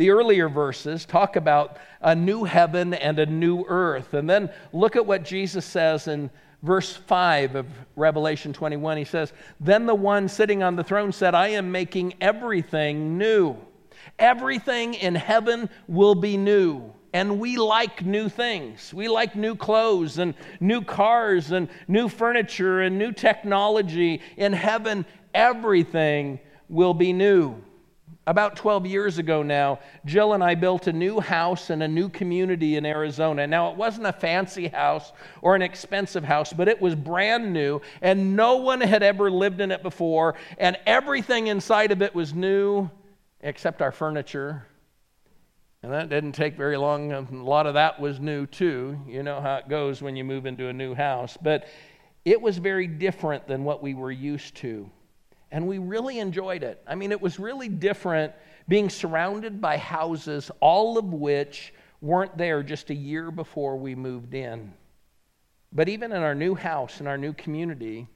The 0.00 0.08
earlier 0.08 0.48
verses 0.48 1.04
talk 1.04 1.36
about 1.36 1.76
a 2.00 2.14
new 2.14 2.44
heaven 2.44 2.94
and 2.94 3.18
a 3.18 3.26
new 3.26 3.66
earth. 3.68 4.14
And 4.14 4.30
then 4.30 4.48
look 4.72 4.96
at 4.96 5.04
what 5.04 5.26
Jesus 5.26 5.66
says 5.66 6.08
in 6.08 6.30
verse 6.62 6.96
5 6.96 7.54
of 7.54 7.66
Revelation 7.96 8.54
21. 8.54 8.96
He 8.96 9.04
says, 9.04 9.34
Then 9.60 9.84
the 9.84 9.94
one 9.94 10.26
sitting 10.26 10.62
on 10.62 10.74
the 10.74 10.82
throne 10.82 11.12
said, 11.12 11.34
I 11.34 11.48
am 11.48 11.70
making 11.70 12.14
everything 12.18 13.18
new. 13.18 13.58
Everything 14.18 14.94
in 14.94 15.14
heaven 15.14 15.68
will 15.86 16.14
be 16.14 16.38
new. 16.38 16.94
And 17.12 17.38
we 17.38 17.58
like 17.58 18.02
new 18.02 18.30
things. 18.30 18.94
We 18.94 19.06
like 19.08 19.36
new 19.36 19.54
clothes 19.54 20.16
and 20.16 20.32
new 20.60 20.80
cars 20.80 21.50
and 21.50 21.68
new 21.88 22.08
furniture 22.08 22.80
and 22.80 22.96
new 22.96 23.12
technology. 23.12 24.22
In 24.38 24.54
heaven, 24.54 25.04
everything 25.34 26.40
will 26.70 26.94
be 26.94 27.12
new. 27.12 27.62
About 28.26 28.54
12 28.56 28.86
years 28.86 29.18
ago 29.18 29.42
now, 29.42 29.80
Jill 30.04 30.34
and 30.34 30.44
I 30.44 30.54
built 30.54 30.86
a 30.86 30.92
new 30.92 31.20
house 31.20 31.70
and 31.70 31.82
a 31.82 31.88
new 31.88 32.08
community 32.08 32.76
in 32.76 32.84
Arizona. 32.84 33.46
Now, 33.46 33.70
it 33.70 33.76
wasn't 33.76 34.06
a 34.06 34.12
fancy 34.12 34.68
house 34.68 35.12
or 35.42 35.56
an 35.56 35.62
expensive 35.62 36.22
house, 36.22 36.52
but 36.52 36.68
it 36.68 36.80
was 36.80 36.94
brand 36.94 37.52
new, 37.52 37.80
and 38.02 38.36
no 38.36 38.56
one 38.56 38.80
had 38.80 39.02
ever 39.02 39.30
lived 39.30 39.60
in 39.60 39.72
it 39.72 39.82
before, 39.82 40.36
and 40.58 40.76
everything 40.86 41.48
inside 41.48 41.92
of 41.92 42.02
it 42.02 42.14
was 42.14 42.34
new 42.34 42.90
except 43.40 43.80
our 43.80 43.90
furniture 43.90 44.66
and 45.82 45.92
that 45.92 46.10
didn't 46.10 46.32
take 46.32 46.56
very 46.56 46.76
long. 46.76 47.12
A 47.12 47.26
lot 47.30 47.66
of 47.66 47.74
that 47.74 47.98
was 47.98 48.20
new 48.20 48.46
too. 48.46 49.00
You 49.06 49.22
know 49.22 49.40
how 49.40 49.56
it 49.56 49.68
goes 49.68 50.02
when 50.02 50.14
you 50.14 50.24
move 50.24 50.44
into 50.44 50.68
a 50.68 50.72
new 50.72 50.94
house. 50.94 51.38
But 51.40 51.68
it 52.24 52.40
was 52.40 52.58
very 52.58 52.86
different 52.86 53.46
than 53.48 53.64
what 53.64 53.82
we 53.82 53.94
were 53.94 54.12
used 54.12 54.56
to. 54.56 54.90
And 55.50 55.66
we 55.66 55.78
really 55.78 56.18
enjoyed 56.18 56.62
it. 56.62 56.82
I 56.86 56.94
mean, 56.94 57.12
it 57.12 57.20
was 57.20 57.38
really 57.38 57.68
different 57.68 58.32
being 58.68 58.88
surrounded 58.88 59.60
by 59.60 59.76
houses, 59.76 60.50
all 60.60 60.96
of 60.96 61.12
which 61.12 61.74
weren't 62.00 62.38
there 62.38 62.62
just 62.62 62.90
a 62.90 62.94
year 62.94 63.30
before 63.30 63.76
we 63.76 63.94
moved 63.94 64.34
in. 64.34 64.72
But 65.72 65.88
even 65.88 66.12
in 66.12 66.22
our 66.22 66.34
new 66.34 66.54
house, 66.54 67.00
in 67.00 67.06
our 67.06 67.18
new 67.18 67.32
community, 67.32 68.08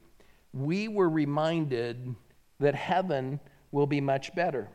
we 0.53 0.89
were 0.89 1.09
reminded 1.09 2.15
that 2.61 2.75
heaven 2.75 3.41
will 3.73 3.87
be 3.87 4.01
much 4.01 4.35
better. 4.35 4.69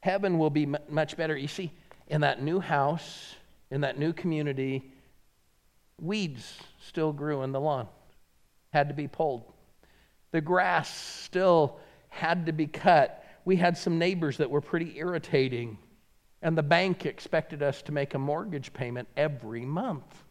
Heaven 0.00 0.38
will 0.38 0.50
be 0.50 0.66
much 0.66 1.16
better. 1.16 1.36
You 1.36 1.48
see, 1.48 1.72
in 2.06 2.22
that 2.22 2.42
new 2.42 2.58
house, 2.58 3.34
in 3.70 3.82
that 3.82 3.98
new 3.98 4.12
community, 4.12 4.92
weeds 6.00 6.58
still 6.80 7.12
grew 7.12 7.42
in 7.42 7.52
the 7.52 7.60
lawn, 7.60 7.86
had 8.72 8.88
to 8.88 8.94
be 8.94 9.06
pulled. 9.06 9.44
The 10.32 10.40
grass 10.40 10.92
still 10.94 11.78
had 12.08 12.46
to 12.46 12.52
be 12.52 12.66
cut. 12.66 13.24
We 13.44 13.56
had 13.56 13.76
some 13.76 13.98
neighbors 13.98 14.36
that 14.38 14.50
were 14.50 14.60
pretty 14.60 14.98
irritating, 14.98 15.78
and 16.42 16.56
the 16.56 16.62
bank 16.62 17.06
expected 17.06 17.62
us 17.62 17.82
to 17.82 17.92
make 17.92 18.14
a 18.14 18.18
mortgage 18.18 18.72
payment 18.72 19.08
every 19.16 19.64
month. 19.64 20.24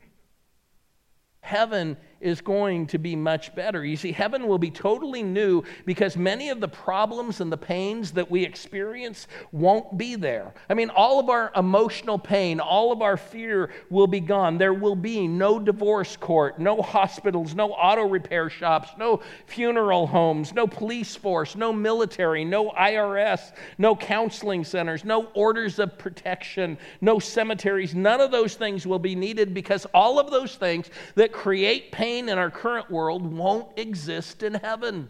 Heaven 1.41 1.97
is 2.21 2.41
going 2.41 2.87
to 2.87 2.97
be 2.97 3.15
much 3.15 3.55
better. 3.55 3.85
You 3.85 3.95
see, 3.95 4.11
heaven 4.11 4.47
will 4.47 4.57
be 4.57 4.71
totally 4.71 5.23
new 5.23 5.63
because 5.85 6.17
many 6.17 6.49
of 6.49 6.59
the 6.59 6.67
problems 6.67 7.39
and 7.39 7.51
the 7.51 7.57
pains 7.57 8.11
that 8.11 8.29
we 8.29 8.43
experience 8.43 9.27
won't 9.51 9.97
be 9.97 10.15
there. 10.15 10.53
I 10.69 10.73
mean, 10.73 10.89
all 10.89 11.19
of 11.19 11.29
our 11.29 11.51
emotional 11.55 12.19
pain, 12.19 12.59
all 12.59 12.91
of 12.91 13.01
our 13.01 13.15
fear 13.17 13.69
will 13.89 14.07
be 14.07 14.19
gone. 14.19 14.57
There 14.57 14.73
will 14.73 14.95
be 14.95 15.27
no 15.27 15.59
divorce 15.59 16.17
court, 16.17 16.59
no 16.59 16.81
hospitals, 16.81 17.55
no 17.55 17.71
auto 17.71 18.07
repair 18.07 18.49
shops, 18.49 18.89
no 18.97 19.21
funeral 19.45 20.07
homes, 20.07 20.53
no 20.53 20.67
police 20.67 21.15
force, 21.15 21.55
no 21.55 21.71
military, 21.71 22.43
no 22.43 22.71
IRS, 22.71 23.53
no 23.77 23.95
counseling 23.95 24.63
centers, 24.63 25.05
no 25.05 25.27
orders 25.33 25.79
of 25.79 25.97
protection, 25.97 26.77
no 26.99 27.19
cemeteries. 27.19 27.95
None 27.95 28.19
of 28.19 28.31
those 28.31 28.55
things 28.55 28.85
will 28.85 28.99
be 28.99 29.15
needed 29.15 29.53
because 29.53 29.85
all 29.93 30.19
of 30.19 30.31
those 30.31 30.55
things 30.55 30.89
that 31.15 31.31
create 31.31 31.91
pain 31.91 32.08
pain 32.09 32.27
in 32.27 32.39
our 32.39 32.49
current 32.49 32.89
world 32.89 33.21
won't 33.21 33.77
exist 33.77 34.41
in 34.41 34.55
heaven. 34.55 35.07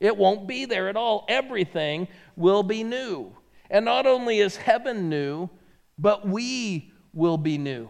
It 0.00 0.14
won't 0.14 0.46
be 0.46 0.66
there 0.66 0.90
at 0.90 0.96
all. 0.96 1.24
Everything 1.30 2.08
will 2.36 2.62
be 2.62 2.84
new. 2.84 3.34
And 3.70 3.86
not 3.86 4.06
only 4.06 4.40
is 4.40 4.54
heaven 4.54 5.08
new, 5.08 5.48
but 5.98 6.28
we 6.28 6.92
will 7.14 7.38
be 7.38 7.56
new. 7.56 7.88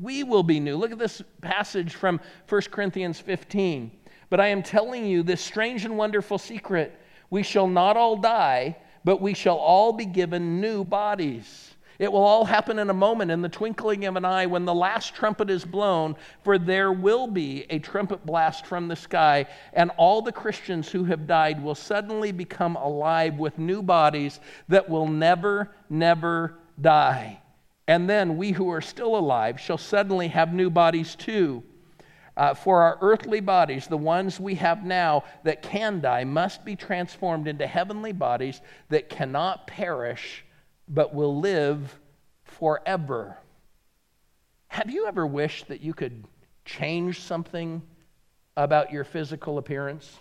We 0.00 0.22
will 0.22 0.42
be 0.42 0.58
new. 0.58 0.76
Look 0.76 0.92
at 0.92 0.98
this 0.98 1.20
passage 1.42 1.94
from 1.94 2.18
1 2.48 2.62
Corinthians 2.70 3.20
15. 3.20 3.90
But 4.30 4.40
I 4.40 4.46
am 4.46 4.62
telling 4.62 5.04
you 5.04 5.22
this 5.22 5.42
strange 5.42 5.84
and 5.84 5.98
wonderful 5.98 6.38
secret. 6.38 6.98
We 7.28 7.42
shall 7.42 7.68
not 7.68 7.98
all 7.98 8.16
die, 8.16 8.78
but 9.04 9.20
we 9.20 9.34
shall 9.34 9.58
all 9.58 9.92
be 9.92 10.06
given 10.06 10.62
new 10.62 10.82
bodies 10.82 11.73
it 11.98 12.10
will 12.10 12.24
all 12.24 12.44
happen 12.44 12.78
in 12.78 12.90
a 12.90 12.94
moment, 12.94 13.30
in 13.30 13.42
the 13.42 13.48
twinkling 13.48 14.04
of 14.04 14.16
an 14.16 14.24
eye, 14.24 14.46
when 14.46 14.64
the 14.64 14.74
last 14.74 15.14
trumpet 15.14 15.48
is 15.48 15.64
blown, 15.64 16.16
for 16.42 16.58
there 16.58 16.92
will 16.92 17.26
be 17.26 17.66
a 17.70 17.78
trumpet 17.78 18.26
blast 18.26 18.66
from 18.66 18.88
the 18.88 18.96
sky, 18.96 19.46
and 19.72 19.90
all 19.96 20.20
the 20.20 20.32
Christians 20.32 20.90
who 20.90 21.04
have 21.04 21.26
died 21.26 21.62
will 21.62 21.74
suddenly 21.74 22.32
become 22.32 22.76
alive 22.76 23.38
with 23.38 23.58
new 23.58 23.82
bodies 23.82 24.40
that 24.68 24.88
will 24.88 25.06
never, 25.06 25.70
never 25.88 26.58
die. 26.80 27.40
And 27.86 28.08
then 28.08 28.36
we 28.36 28.52
who 28.52 28.70
are 28.70 28.80
still 28.80 29.16
alive 29.16 29.60
shall 29.60 29.78
suddenly 29.78 30.28
have 30.28 30.52
new 30.52 30.70
bodies 30.70 31.14
too. 31.14 31.62
Uh, 32.36 32.52
for 32.52 32.82
our 32.82 32.98
earthly 33.00 33.38
bodies, 33.38 33.86
the 33.86 33.96
ones 33.96 34.40
we 34.40 34.56
have 34.56 34.84
now 34.84 35.22
that 35.44 35.62
can 35.62 36.00
die, 36.00 36.24
must 36.24 36.64
be 36.64 36.74
transformed 36.74 37.46
into 37.46 37.64
heavenly 37.64 38.10
bodies 38.10 38.60
that 38.88 39.08
cannot 39.08 39.68
perish 39.68 40.44
but 40.88 41.14
will 41.14 41.40
live 41.40 41.98
forever. 42.44 43.36
Have 44.68 44.90
you 44.90 45.06
ever 45.06 45.26
wished 45.26 45.68
that 45.68 45.80
you 45.80 45.94
could 45.94 46.24
change 46.64 47.20
something 47.20 47.82
about 48.56 48.92
your 48.92 49.04
physical 49.04 49.58
appearance? 49.58 50.18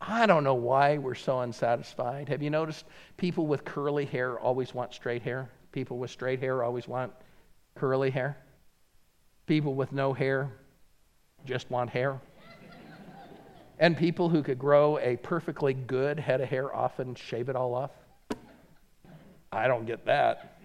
I 0.00 0.26
don't 0.26 0.44
know 0.44 0.54
why 0.54 0.98
we're 0.98 1.14
so 1.14 1.40
unsatisfied. 1.40 2.28
Have 2.28 2.42
you 2.42 2.50
noticed 2.50 2.84
people 3.16 3.46
with 3.46 3.64
curly 3.64 4.04
hair 4.04 4.38
always 4.38 4.74
want 4.74 4.92
straight 4.92 5.22
hair? 5.22 5.50
People 5.72 5.98
with 5.98 6.10
straight 6.10 6.40
hair 6.40 6.62
always 6.62 6.86
want 6.86 7.12
curly 7.74 8.10
hair? 8.10 8.36
People 9.46 9.74
with 9.74 9.92
no 9.92 10.12
hair 10.12 10.52
just 11.44 11.70
want 11.70 11.90
hair? 11.90 12.20
And 13.78 13.96
people 13.96 14.28
who 14.28 14.42
could 14.42 14.58
grow 14.58 14.98
a 14.98 15.16
perfectly 15.16 15.74
good 15.74 16.18
head 16.18 16.40
of 16.40 16.48
hair 16.48 16.74
often 16.74 17.14
shave 17.14 17.48
it 17.48 17.56
all 17.56 17.74
off? 17.74 17.90
I 19.54 19.68
don't 19.68 19.86
get 19.86 20.04
that. 20.06 20.58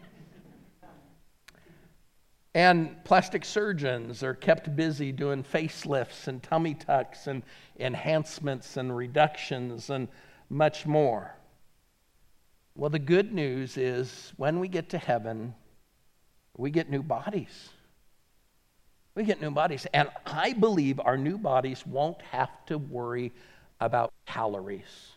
And 2.56 3.04
plastic 3.04 3.46
surgeons 3.46 4.24
are 4.24 4.34
kept 4.34 4.76
busy 4.76 5.12
doing 5.12 5.44
facelifts 5.44 6.28
and 6.28 6.42
tummy 6.42 6.74
tucks 6.74 7.28
and 7.28 7.44
enhancements 7.80 8.76
and 8.78 8.96
reductions 8.96 9.92
and 9.92 10.08
much 10.50 10.88
more. 10.88 11.36
Well, 12.76 12.90
the 12.90 13.00
good 13.00 13.32
news 13.32 13.78
is 13.78 14.34
when 14.38 14.60
we 14.60 14.68
get 14.68 14.90
to 14.90 14.98
heaven, 14.98 15.54
we 16.58 16.72
get 16.72 16.90
new 16.90 17.04
bodies. 17.04 17.70
We 19.14 19.24
get 19.24 19.40
new 19.40 19.52
bodies. 19.52 19.86
And 19.94 20.10
I 20.26 20.54
believe 20.54 21.00
our 21.00 21.18
new 21.18 21.38
bodies 21.38 21.86
won't 21.86 22.22
have 22.24 22.50
to 22.66 22.80
worry 22.80 23.32
about 23.80 24.12
calories. 24.26 25.12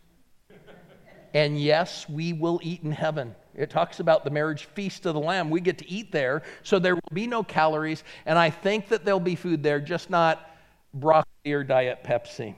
And 1.32 1.58
yes, 1.58 2.08
we 2.08 2.34
will 2.34 2.60
eat 2.62 2.82
in 2.82 2.92
heaven. 2.92 3.34
It 3.54 3.68
talks 3.68 4.00
about 4.00 4.24
the 4.24 4.30
marriage 4.30 4.64
feast 4.64 5.04
of 5.04 5.14
the 5.14 5.20
Lamb. 5.20 5.50
We 5.50 5.60
get 5.60 5.78
to 5.78 5.90
eat 5.90 6.10
there, 6.10 6.42
so 6.62 6.78
there 6.78 6.94
will 6.94 7.12
be 7.12 7.26
no 7.26 7.42
calories. 7.42 8.02
And 8.24 8.38
I 8.38 8.48
think 8.48 8.88
that 8.88 9.04
there'll 9.04 9.20
be 9.20 9.34
food 9.34 9.62
there, 9.62 9.80
just 9.80 10.08
not 10.08 10.50
broccoli 10.94 11.52
or 11.52 11.62
Diet 11.62 12.02
Pepsi. 12.02 12.54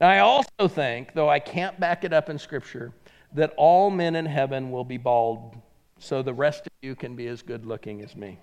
Now, 0.00 0.08
I 0.08 0.18
also 0.18 0.68
think, 0.68 1.14
though 1.14 1.28
I 1.28 1.38
can't 1.38 1.78
back 1.80 2.04
it 2.04 2.12
up 2.12 2.28
in 2.28 2.38
Scripture, 2.38 2.92
that 3.32 3.52
all 3.56 3.90
men 3.90 4.16
in 4.16 4.26
heaven 4.26 4.70
will 4.70 4.84
be 4.84 4.96
bald, 4.96 5.56
so 5.98 6.22
the 6.22 6.34
rest 6.34 6.66
of 6.66 6.72
you 6.82 6.94
can 6.94 7.16
be 7.16 7.26
as 7.28 7.42
good 7.42 7.64
looking 7.64 8.02
as 8.02 8.14
me. 8.14 8.38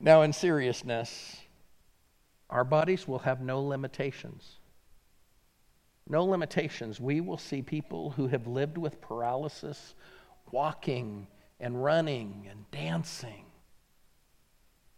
now, 0.00 0.22
in 0.22 0.32
seriousness, 0.32 1.36
our 2.48 2.64
bodies 2.64 3.06
will 3.06 3.18
have 3.20 3.40
no 3.40 3.62
limitations. 3.62 4.59
No 6.10 6.24
limitations. 6.24 6.98
We 6.98 7.20
will 7.20 7.38
see 7.38 7.62
people 7.62 8.10
who 8.10 8.26
have 8.26 8.48
lived 8.48 8.76
with 8.76 9.00
paralysis 9.00 9.94
walking 10.50 11.28
and 11.60 11.80
running 11.80 12.48
and 12.50 12.68
dancing. 12.72 13.44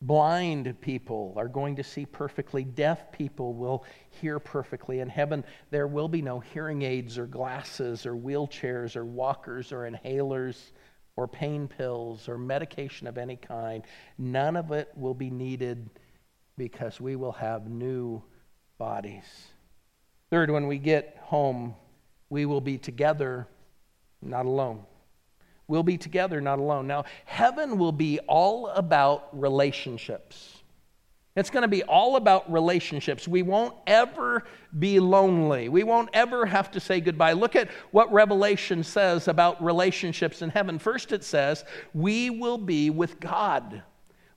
Blind 0.01 0.81
people 0.81 1.35
are 1.37 1.49
going 1.49 1.77
to 1.77 1.85
see 1.85 2.07
perfectly. 2.07 2.65
Deaf 2.65 3.13
people 3.13 3.53
will 3.53 3.85
hear 4.09 4.39
perfectly. 4.39 5.01
In 5.01 5.09
heaven, 5.11 5.45
there 5.71 5.87
will 5.87 6.09
be 6.09 6.23
no 6.23 6.41
hearing 6.41 6.81
aids 6.81 7.19
or 7.19 7.27
glasses 7.27 8.07
or 8.07 8.17
wheelchairs 8.17 8.97
or 8.97 9.05
walkers 9.05 9.71
or 9.71 9.89
inhalers 9.89 10.73
or 11.17 11.29
pain 11.29 11.69
pills 11.69 12.27
or 12.27 12.39
medication 12.39 13.07
of 13.07 13.19
any 13.19 13.37
kind. 13.37 13.85
None 14.17 14.57
of 14.57 14.73
it 14.73 14.89
will 14.97 15.15
be 15.15 15.31
needed 15.31 15.91
because 16.57 17.03
we 17.03 17.17
will 17.17 17.33
have 17.33 17.69
new 17.69 18.23
bodies. 18.79 19.53
Third, 20.33 20.51
when 20.51 20.67
we 20.67 20.79
get 20.79 21.19
home, 21.25 21.75
we 22.31 22.47
will 22.47 22.63
be 22.63 22.79
together, 22.79 23.47
not 24.23 24.47
alone. 24.47 24.83
We'll 25.69 25.83
be 25.83 25.99
together, 25.99 26.41
not 26.41 26.59
alone. 26.59 26.87
Now, 26.87 27.05
heaven 27.27 27.77
will 27.77 27.93
be 27.93 28.19
all 28.21 28.69
about 28.69 29.29
relationships. 29.39 30.63
It's 31.37 31.51
going 31.51 31.65
to 31.65 31.69
be 31.69 31.83
all 31.83 32.17
about 32.17 32.51
relationships. 32.51 33.29
We 33.29 33.43
won't 33.43 33.75
ever 33.87 34.45
be 34.79 35.01
lonely. 35.01 35.69
We 35.69 35.83
won't 35.83 36.09
ever 36.15 36.47
have 36.47 36.71
to 36.71 36.81
say 36.81 37.03
goodbye. 37.03 37.35
Look 37.35 37.55
at 37.55 37.69
what 37.91 38.11
Revelation 38.11 38.83
says 38.85 39.29
about 39.29 39.63
relationships 39.63 40.41
in 40.41 40.49
heaven. 40.49 40.79
First, 40.79 41.13
it 41.13 41.25
says, 41.25 41.63
We 41.93 42.31
will 42.31 42.57
be 42.57 42.89
with 42.89 43.21
God 43.21 43.83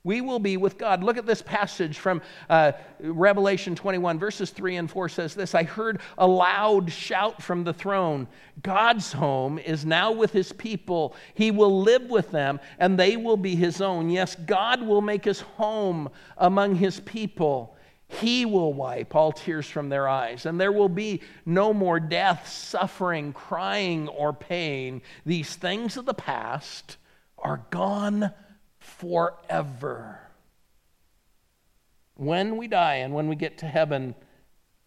we 0.06 0.20
will 0.20 0.38
be 0.38 0.56
with 0.56 0.78
God. 0.78 1.02
Look 1.02 1.18
at 1.18 1.26
this 1.26 1.42
passage 1.42 1.98
from 1.98 2.22
uh, 2.48 2.72
Revelation 3.00 3.74
21, 3.74 4.20
verses 4.20 4.50
3 4.50 4.76
and 4.76 4.88
4 4.88 5.08
says 5.08 5.34
this 5.34 5.52
I 5.52 5.64
heard 5.64 6.00
a 6.16 6.26
loud 6.26 6.92
shout 6.92 7.42
from 7.42 7.64
the 7.64 7.72
throne 7.72 8.28
God's 8.62 9.12
home 9.12 9.58
is 9.58 9.84
now 9.84 10.12
with 10.12 10.30
his 10.30 10.52
people. 10.52 11.16
He 11.34 11.50
will 11.50 11.82
live 11.82 12.08
with 12.08 12.30
them, 12.30 12.60
and 12.78 12.96
they 12.96 13.16
will 13.16 13.36
be 13.36 13.56
his 13.56 13.80
own. 13.80 14.08
Yes, 14.08 14.36
God 14.46 14.80
will 14.80 15.02
make 15.02 15.24
his 15.24 15.40
home 15.40 16.08
among 16.38 16.76
his 16.76 17.00
people. 17.00 17.76
He 18.06 18.46
will 18.46 18.72
wipe 18.72 19.16
all 19.16 19.32
tears 19.32 19.68
from 19.68 19.88
their 19.88 20.06
eyes, 20.06 20.46
and 20.46 20.60
there 20.60 20.72
will 20.72 20.88
be 20.88 21.20
no 21.44 21.74
more 21.74 21.98
death, 21.98 22.48
suffering, 22.48 23.32
crying, 23.32 24.06
or 24.06 24.32
pain. 24.32 25.02
These 25.26 25.56
things 25.56 25.96
of 25.96 26.06
the 26.06 26.14
past 26.14 26.96
are 27.38 27.66
gone 27.70 28.32
forever. 28.86 30.20
When 32.14 32.56
we 32.56 32.66
die 32.68 32.96
and 32.96 33.12
when 33.12 33.28
we 33.28 33.36
get 33.36 33.58
to 33.58 33.66
heaven, 33.66 34.14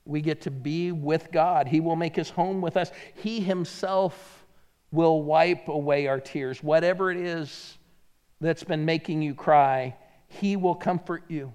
we 0.05 0.21
get 0.21 0.41
to 0.41 0.51
be 0.51 0.91
with 0.91 1.31
God. 1.31 1.67
He 1.67 1.79
will 1.79 1.95
make 1.95 2.15
his 2.15 2.29
home 2.29 2.61
with 2.61 2.75
us. 2.75 2.91
He 3.15 3.39
himself 3.39 4.45
will 4.91 5.21
wipe 5.21 5.67
away 5.67 6.07
our 6.07 6.19
tears. 6.19 6.63
Whatever 6.63 7.11
it 7.11 7.17
is 7.17 7.77
that's 8.41 8.63
been 8.63 8.85
making 8.85 9.21
you 9.21 9.35
cry, 9.35 9.95
he 10.27 10.55
will 10.55 10.75
comfort 10.75 11.23
you. 11.27 11.53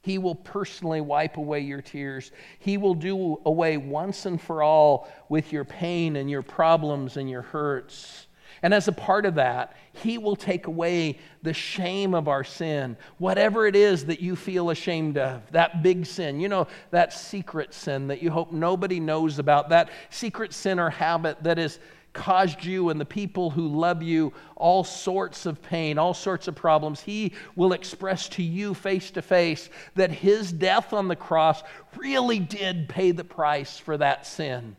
He 0.00 0.18
will 0.18 0.34
personally 0.34 1.00
wipe 1.00 1.36
away 1.36 1.60
your 1.60 1.82
tears. 1.82 2.32
He 2.58 2.76
will 2.76 2.94
do 2.94 3.40
away 3.44 3.76
once 3.76 4.26
and 4.26 4.40
for 4.40 4.62
all 4.62 5.08
with 5.28 5.52
your 5.52 5.64
pain 5.64 6.16
and 6.16 6.30
your 6.30 6.42
problems 6.42 7.16
and 7.16 7.28
your 7.28 7.42
hurts. 7.42 8.26
And 8.62 8.72
as 8.72 8.88
a 8.88 8.92
part 8.92 9.26
of 9.26 9.36
that, 9.36 9.76
He 9.92 10.18
will 10.18 10.36
take 10.36 10.66
away 10.66 11.18
the 11.42 11.52
shame 11.52 12.14
of 12.14 12.28
our 12.28 12.44
sin, 12.44 12.96
whatever 13.18 13.66
it 13.66 13.76
is 13.76 14.06
that 14.06 14.20
you 14.20 14.36
feel 14.36 14.70
ashamed 14.70 15.18
of, 15.18 15.50
that 15.52 15.82
big 15.82 16.06
sin, 16.06 16.40
you 16.40 16.48
know, 16.48 16.66
that 16.90 17.12
secret 17.12 17.74
sin 17.74 18.08
that 18.08 18.22
you 18.22 18.30
hope 18.30 18.52
nobody 18.52 19.00
knows 19.00 19.38
about, 19.38 19.68
that 19.70 19.90
secret 20.10 20.52
sin 20.52 20.78
or 20.78 20.90
habit 20.90 21.42
that 21.42 21.58
has 21.58 21.78
caused 22.12 22.64
you 22.64 22.88
and 22.88 22.98
the 22.98 23.04
people 23.04 23.50
who 23.50 23.68
love 23.68 24.02
you 24.02 24.32
all 24.56 24.82
sorts 24.82 25.44
of 25.44 25.62
pain, 25.62 25.98
all 25.98 26.14
sorts 26.14 26.48
of 26.48 26.54
problems. 26.54 27.00
He 27.02 27.32
will 27.54 27.74
express 27.74 28.28
to 28.30 28.42
you 28.42 28.72
face 28.72 29.10
to 29.12 29.22
face 29.22 29.68
that 29.94 30.10
His 30.10 30.50
death 30.50 30.92
on 30.94 31.08
the 31.08 31.16
cross 31.16 31.62
really 31.96 32.38
did 32.38 32.88
pay 32.88 33.10
the 33.10 33.24
price 33.24 33.78
for 33.78 33.98
that 33.98 34.26
sin 34.26 34.76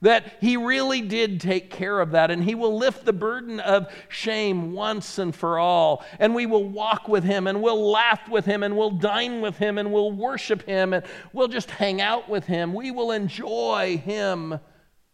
that 0.00 0.36
he 0.40 0.56
really 0.56 1.00
did 1.00 1.40
take 1.40 1.70
care 1.70 2.00
of 2.00 2.12
that. 2.12 2.30
And 2.30 2.42
he 2.42 2.54
will 2.54 2.76
lift 2.76 3.04
the 3.04 3.12
burden 3.12 3.60
of 3.60 3.92
shame 4.08 4.72
once 4.72 5.18
and 5.18 5.34
for 5.34 5.58
all. 5.58 6.04
And 6.18 6.34
we 6.34 6.46
will 6.46 6.64
walk 6.64 7.08
with 7.08 7.24
him 7.24 7.46
and 7.46 7.62
we'll 7.62 7.90
laugh 7.90 8.28
with 8.28 8.44
him 8.44 8.62
and 8.62 8.76
we'll 8.76 8.92
dine 8.92 9.40
with 9.40 9.56
him 9.58 9.78
and 9.78 9.92
we'll 9.92 10.12
worship 10.12 10.62
him 10.62 10.92
and 10.92 11.04
we'll 11.32 11.48
just 11.48 11.70
hang 11.70 12.00
out 12.00 12.28
with 12.28 12.44
him. 12.44 12.74
We 12.74 12.90
will 12.90 13.10
enjoy 13.10 14.00
him 14.04 14.60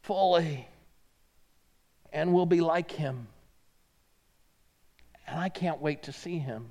fully 0.03 0.69
and 2.13 2.33
we'll 2.33 2.47
be 2.47 2.61
like 2.61 2.91
him. 2.91 3.29
And 5.27 5.41
i 5.41 5.49
can't 5.49 5.81
wait 5.81 6.03
to 6.05 6.13
see 6.13 6.39
him. 6.39 6.67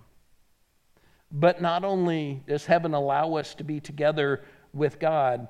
But 1.32 1.63
not 1.63 1.84
only 1.84 2.43
does 2.47 2.67
heaven 2.67 2.93
allow 2.93 3.36
us 3.36 3.56
to 3.56 3.63
be 3.63 3.80
together 3.80 4.43
with 4.71 4.99
god 4.99 5.47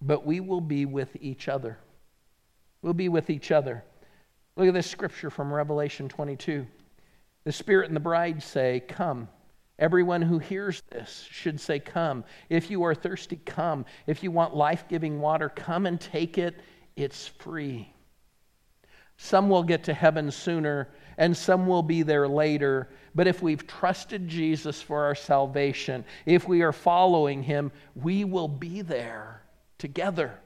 but 0.00 0.24
we 0.24 0.40
will 0.40 0.60
be 0.60 0.86
with 0.86 1.16
each 1.20 1.48
other 1.48 1.78
We'll 2.82 2.94
be 2.94 3.08
with 3.08 3.30
each 3.30 3.50
other. 3.50 3.84
Look 4.56 4.68
at 4.68 4.74
this 4.74 4.90
scripture 4.90 5.30
from 5.30 5.52
Revelation 5.52 6.08
22. 6.08 6.66
The 7.44 7.52
Spirit 7.52 7.88
and 7.88 7.96
the 7.96 8.00
bride 8.00 8.42
say, 8.42 8.80
Come. 8.88 9.28
Everyone 9.78 10.20
who 10.20 10.38
hears 10.38 10.82
this 10.90 11.26
should 11.30 11.58
say, 11.58 11.78
Come. 11.78 12.24
If 12.48 12.70
you 12.70 12.82
are 12.82 12.94
thirsty, 12.94 13.40
come. 13.44 13.86
If 14.06 14.22
you 14.22 14.30
want 14.30 14.54
life 14.54 14.84
giving 14.88 15.20
water, 15.20 15.48
come 15.48 15.86
and 15.86 16.00
take 16.00 16.36
it. 16.36 16.60
It's 16.96 17.26
free. 17.26 17.92
Some 19.16 19.50
will 19.50 19.62
get 19.62 19.84
to 19.84 19.94
heaven 19.94 20.30
sooner, 20.30 20.88
and 21.18 21.36
some 21.36 21.66
will 21.66 21.82
be 21.82 22.02
there 22.02 22.26
later. 22.26 22.88
But 23.14 23.26
if 23.26 23.42
we've 23.42 23.66
trusted 23.66 24.26
Jesus 24.26 24.80
for 24.80 25.04
our 25.04 25.14
salvation, 25.14 26.04
if 26.24 26.48
we 26.48 26.62
are 26.62 26.72
following 26.72 27.42
him, 27.42 27.70
we 27.94 28.24
will 28.24 28.48
be 28.48 28.80
there 28.80 29.42
together. 29.76 30.38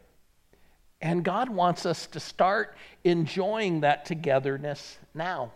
And 1.04 1.22
God 1.22 1.50
wants 1.50 1.84
us 1.84 2.06
to 2.08 2.18
start 2.18 2.78
enjoying 3.04 3.82
that 3.82 4.06
togetherness 4.06 4.98
now. 5.12 5.52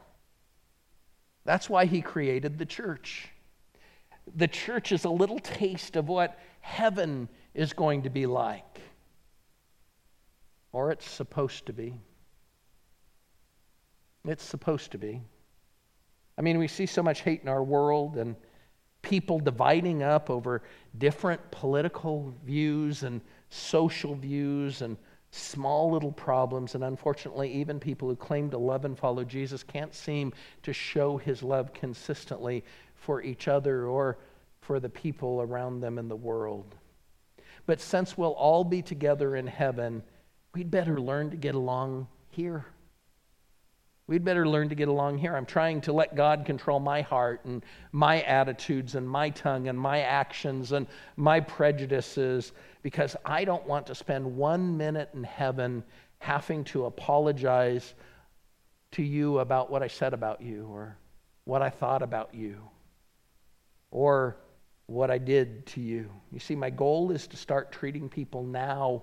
That's 1.46 1.70
why 1.70 1.86
He 1.86 2.02
created 2.02 2.58
the 2.58 2.66
church. 2.66 3.30
The 4.36 4.46
church 4.46 4.92
is 4.92 5.06
a 5.06 5.10
little 5.10 5.38
taste 5.38 5.96
of 5.96 6.06
what 6.06 6.38
heaven 6.60 7.30
is 7.54 7.72
going 7.72 8.02
to 8.02 8.10
be 8.10 8.26
like, 8.26 8.82
or 10.70 10.90
it's 10.90 11.10
supposed 11.10 11.64
to 11.64 11.72
be. 11.72 11.94
It's 14.26 14.44
supposed 14.44 14.90
to 14.90 14.98
be. 14.98 15.22
I 16.36 16.42
mean, 16.42 16.58
we 16.58 16.68
see 16.68 16.84
so 16.84 17.02
much 17.02 17.22
hate 17.22 17.40
in 17.42 17.48
our 17.48 17.64
world 17.64 18.18
and 18.18 18.36
people 19.00 19.40
dividing 19.40 20.02
up 20.02 20.28
over 20.28 20.60
different 20.98 21.50
political 21.50 22.34
views 22.44 23.02
and 23.02 23.22
social 23.48 24.14
views 24.14 24.82
and 24.82 24.98
small 25.30 25.90
little 25.90 26.12
problems, 26.12 26.74
and 26.74 26.82
unfortunately, 26.84 27.52
even 27.52 27.78
people 27.78 28.08
who 28.08 28.16
claim 28.16 28.50
to 28.50 28.58
love 28.58 28.84
and 28.84 28.98
follow 28.98 29.24
Jesus 29.24 29.62
can't 29.62 29.94
seem 29.94 30.32
to 30.62 30.72
show 30.72 31.16
his 31.16 31.42
love 31.42 31.72
consistently 31.72 32.64
for 32.94 33.22
each 33.22 33.48
other 33.48 33.86
or 33.86 34.18
for 34.60 34.80
the 34.80 34.88
people 34.88 35.42
around 35.42 35.80
them 35.80 35.98
in 35.98 36.08
the 36.08 36.16
world. 36.16 36.74
But 37.66 37.80
since 37.80 38.16
we'll 38.16 38.32
all 38.32 38.64
be 38.64 38.82
together 38.82 39.36
in 39.36 39.46
heaven, 39.46 40.02
we'd 40.54 40.70
better 40.70 41.00
learn 41.00 41.30
to 41.30 41.36
get 41.36 41.54
along 41.54 42.08
here. 42.30 42.64
We'd 44.08 44.24
better 44.24 44.48
learn 44.48 44.70
to 44.70 44.74
get 44.74 44.88
along 44.88 45.18
here. 45.18 45.36
I'm 45.36 45.44
trying 45.44 45.82
to 45.82 45.92
let 45.92 46.16
God 46.16 46.46
control 46.46 46.80
my 46.80 47.02
heart 47.02 47.44
and 47.44 47.62
my 47.92 48.22
attitudes 48.22 48.94
and 48.94 49.08
my 49.08 49.28
tongue 49.28 49.68
and 49.68 49.78
my 49.78 50.00
actions 50.00 50.72
and 50.72 50.86
my 51.16 51.40
prejudices 51.40 52.52
because 52.82 53.16
I 53.22 53.44
don't 53.44 53.66
want 53.66 53.86
to 53.88 53.94
spend 53.94 54.24
one 54.24 54.78
minute 54.78 55.10
in 55.12 55.24
heaven 55.24 55.84
having 56.20 56.64
to 56.64 56.86
apologize 56.86 57.92
to 58.92 59.02
you 59.02 59.40
about 59.40 59.70
what 59.70 59.82
I 59.82 59.88
said 59.88 60.14
about 60.14 60.40
you 60.40 60.66
or 60.72 60.96
what 61.44 61.60
I 61.60 61.68
thought 61.68 62.00
about 62.00 62.34
you 62.34 62.62
or 63.90 64.38
what 64.86 65.10
I 65.10 65.18
did 65.18 65.66
to 65.66 65.82
you. 65.82 66.10
You 66.32 66.40
see, 66.40 66.56
my 66.56 66.70
goal 66.70 67.10
is 67.10 67.26
to 67.26 67.36
start 67.36 67.72
treating 67.72 68.08
people 68.08 68.42
now 68.42 69.02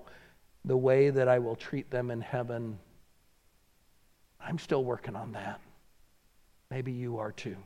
the 0.64 0.76
way 0.76 1.10
that 1.10 1.28
I 1.28 1.38
will 1.38 1.54
treat 1.54 1.92
them 1.92 2.10
in 2.10 2.20
heaven 2.20 2.80
I'm 4.46 4.58
still 4.58 4.84
working 4.84 5.16
on 5.16 5.32
that. 5.32 5.60
Maybe 6.70 6.92
you 6.92 7.18
are 7.18 7.32
too. 7.32 7.56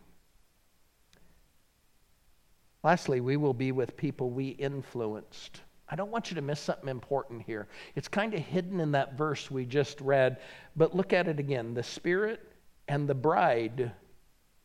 Lastly, 2.83 3.21
we 3.21 3.37
will 3.37 3.53
be 3.53 3.73
with 3.73 3.97
people 3.97 4.31
we 4.31 4.49
influenced. 4.49 5.61
I 5.91 5.97
don't 5.97 6.11
want 6.11 6.31
you 6.31 6.37
to 6.37 6.41
miss 6.41 6.61
something 6.61 6.89
important 6.89 7.43
here. 7.43 7.69
It's 7.97 8.09
kind 8.09 8.33
of 8.33 8.41
hidden 8.41 8.81
in 8.81 8.93
that 8.93 9.19
verse 9.19 9.51
we 9.51 9.67
just 9.67 10.01
read, 10.01 10.39
but 10.77 10.97
look 10.97 11.13
at 11.13 11.29
it 11.29 11.39
again. 11.39 11.75
The 11.75 11.83
Spirit 11.83 12.41
and 12.89 13.07
the 13.07 13.15
bride 13.15 13.93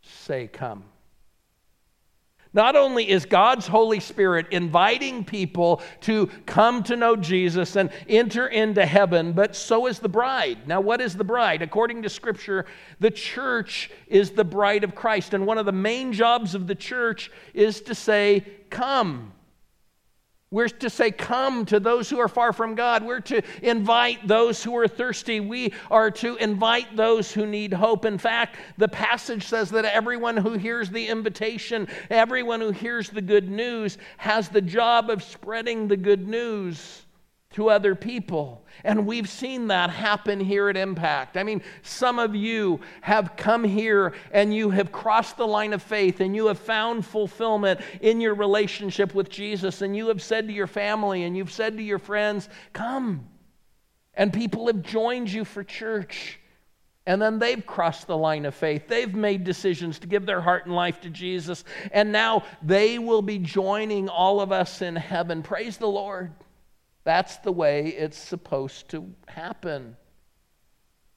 say, 0.01 0.47
Come. 0.47 0.85
Not 2.55 2.77
only 2.77 3.09
is 3.09 3.25
God's 3.25 3.67
Holy 3.67 3.99
Spirit 3.99 4.47
inviting 4.51 5.25
people 5.25 5.81
to 6.01 6.27
come 6.45 6.83
to 6.83 6.95
know 6.95 7.17
Jesus 7.17 7.75
and 7.75 7.89
enter 8.07 8.47
into 8.47 8.85
heaven, 8.85 9.33
but 9.33 9.57
so 9.57 9.87
is 9.87 9.99
the 9.99 10.07
bride. 10.07 10.65
Now, 10.65 10.79
what 10.79 11.01
is 11.01 11.17
the 11.17 11.25
bride? 11.25 11.61
According 11.61 12.01
to 12.03 12.09
Scripture, 12.09 12.65
the 13.01 13.11
church 13.11 13.91
is 14.07 14.31
the 14.31 14.45
bride 14.45 14.85
of 14.85 14.95
Christ. 14.95 15.33
And 15.33 15.45
one 15.45 15.57
of 15.57 15.65
the 15.65 15.73
main 15.73 16.13
jobs 16.13 16.55
of 16.55 16.65
the 16.65 16.75
church 16.75 17.29
is 17.53 17.81
to 17.81 17.93
say, 17.93 18.45
Come. 18.69 19.33
We're 20.55 20.69
to 20.69 20.89
say, 20.89 21.11
Come 21.11 21.65
to 21.65 21.81
those 21.81 22.09
who 22.09 22.17
are 22.17 22.29
far 22.29 22.53
from 22.53 22.75
God. 22.75 23.03
We're 23.03 23.19
to 23.19 23.41
invite 23.61 24.25
those 24.25 24.63
who 24.63 24.73
are 24.77 24.87
thirsty. 24.87 25.41
We 25.41 25.73
are 25.91 26.09
to 26.11 26.37
invite 26.37 26.95
those 26.95 27.29
who 27.33 27.45
need 27.45 27.73
hope. 27.73 28.05
In 28.05 28.17
fact, 28.17 28.55
the 28.77 28.87
passage 28.87 29.43
says 29.43 29.69
that 29.71 29.83
everyone 29.83 30.37
who 30.37 30.53
hears 30.53 30.89
the 30.89 31.07
invitation, 31.07 31.89
everyone 32.09 32.61
who 32.61 32.71
hears 32.71 33.09
the 33.09 33.21
good 33.21 33.51
news, 33.51 33.97
has 34.15 34.47
the 34.47 34.61
job 34.61 35.09
of 35.09 35.23
spreading 35.23 35.89
the 35.89 35.97
good 35.97 36.25
news 36.25 37.04
to 37.55 37.69
other 37.69 37.95
people. 37.95 38.61
And 38.83 39.07
we've 39.07 39.29
seen 39.29 39.67
that 39.67 39.89
happen 39.89 40.41
here 40.41 40.67
at 40.67 40.75
Impact. 40.75 41.37
I 41.37 41.43
mean, 41.43 41.61
some 41.83 42.19
of 42.19 42.35
you 42.35 42.81
have 42.99 43.37
come 43.37 43.63
here 43.63 44.13
and 44.31 44.53
you 44.53 44.71
have 44.71 44.91
crossed 44.91 45.37
the 45.37 45.47
line 45.47 45.71
of 45.71 45.81
faith 45.81 46.19
and 46.19 46.35
you 46.35 46.47
have 46.47 46.59
found 46.59 47.05
fulfillment 47.05 47.79
in 48.01 48.19
your 48.19 48.35
relationship 48.35 49.15
with 49.15 49.29
Jesus. 49.29 49.81
And 49.81 49.95
you 49.95 50.09
have 50.09 50.21
said 50.21 50.47
to 50.49 50.53
your 50.53 50.67
family 50.67 51.23
and 51.23 51.37
you've 51.37 51.51
said 51.51 51.77
to 51.77 51.83
your 51.83 51.97
friends, 51.97 52.49
Come. 52.73 53.25
And 54.15 54.33
people 54.33 54.67
have 54.67 54.81
joined 54.81 55.31
you 55.31 55.45
for 55.45 55.63
church. 55.63 56.39
And 57.05 57.21
then 57.21 57.39
they've 57.39 57.65
crossed 57.65 58.07
the 58.07 58.17
line 58.17 58.43
of 58.45 58.53
faith. 58.53 58.89
They've 58.89 59.13
made 59.15 59.45
decisions 59.45 59.99
to 59.99 60.07
give 60.07 60.25
their 60.25 60.41
heart 60.41 60.65
and 60.65 60.75
life 60.75 60.99
to 61.01 61.09
Jesus. 61.09 61.63
And 61.93 62.11
now 62.11 62.43
they 62.61 62.99
will 62.99 63.21
be 63.21 63.37
joining 63.39 64.09
all 64.09 64.41
of 64.41 64.51
us 64.51 64.81
in 64.81 64.97
heaven. 64.97 65.41
Praise 65.41 65.77
the 65.77 65.87
Lord. 65.87 66.33
That's 67.05 67.37
the 67.37 67.51
way 67.51 67.87
it's 67.87 68.17
supposed 68.17 68.89
to 68.89 69.09
happen. 69.27 69.95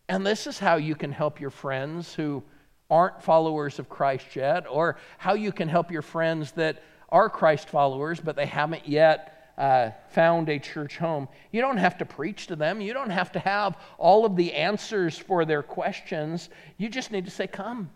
And 0.08 0.24
this 0.24 0.46
is 0.46 0.58
how 0.58 0.76
you 0.76 0.94
can 0.94 1.10
help 1.10 1.40
your 1.40 1.50
friends 1.50 2.14
who 2.14 2.44
aren't 2.90 3.22
followers 3.22 3.78
of 3.78 3.88
Christ 3.88 4.36
yet, 4.36 4.66
or 4.70 4.96
how 5.18 5.34
you 5.34 5.50
can 5.50 5.68
help 5.68 5.90
your 5.90 6.02
friends 6.02 6.52
that 6.52 6.82
are 7.08 7.28
Christ 7.28 7.68
followers, 7.68 8.20
but 8.20 8.36
they 8.36 8.46
haven't 8.46 8.86
yet 8.86 9.52
uh, 9.56 9.90
found 10.10 10.48
a 10.48 10.58
church 10.58 10.98
home. 10.98 11.26
You 11.50 11.60
don't 11.62 11.78
have 11.78 11.98
to 11.98 12.04
preach 12.04 12.46
to 12.46 12.56
them, 12.56 12.80
you 12.80 12.92
don't 12.92 13.10
have 13.10 13.32
to 13.32 13.38
have 13.38 13.76
all 13.98 14.24
of 14.24 14.36
the 14.36 14.52
answers 14.52 15.18
for 15.18 15.44
their 15.44 15.62
questions. 15.62 16.48
You 16.76 16.88
just 16.88 17.10
need 17.10 17.24
to 17.24 17.30
say, 17.30 17.46
Come. 17.46 17.90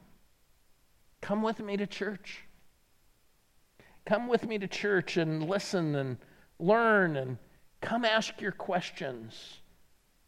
Come 1.20 1.42
with 1.42 1.60
me 1.60 1.76
to 1.76 1.86
church. 1.86 2.40
Come 4.04 4.26
with 4.26 4.44
me 4.44 4.58
to 4.58 4.66
church 4.66 5.16
and 5.16 5.48
listen 5.48 5.94
and 5.94 6.16
learn 6.58 7.16
and 7.16 7.38
Come 7.82 8.06
ask 8.06 8.40
your 8.40 8.52
questions. 8.52 9.58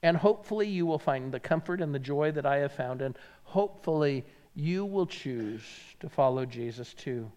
And 0.02 0.18
hopefully 0.18 0.68
you 0.68 0.84
will 0.84 0.98
find 0.98 1.32
the 1.32 1.40
comfort 1.40 1.80
and 1.80 1.94
the 1.94 1.98
joy 1.98 2.30
that 2.32 2.44
I 2.44 2.56
have 2.56 2.72
found. 2.72 3.00
And 3.00 3.16
hopefully 3.44 4.26
you 4.54 4.84
will 4.84 5.06
choose 5.06 5.64
to 6.00 6.10
follow 6.10 6.44
Jesus 6.44 6.92
too. 6.92 7.32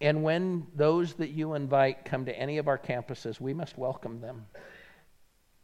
And 0.00 0.22
when 0.22 0.66
those 0.76 1.14
that 1.14 1.30
you 1.30 1.54
invite 1.54 2.04
come 2.04 2.26
to 2.26 2.38
any 2.38 2.58
of 2.58 2.68
our 2.68 2.78
campuses, 2.78 3.40
we 3.40 3.52
must 3.52 3.76
welcome 3.76 4.20
them. 4.20 4.46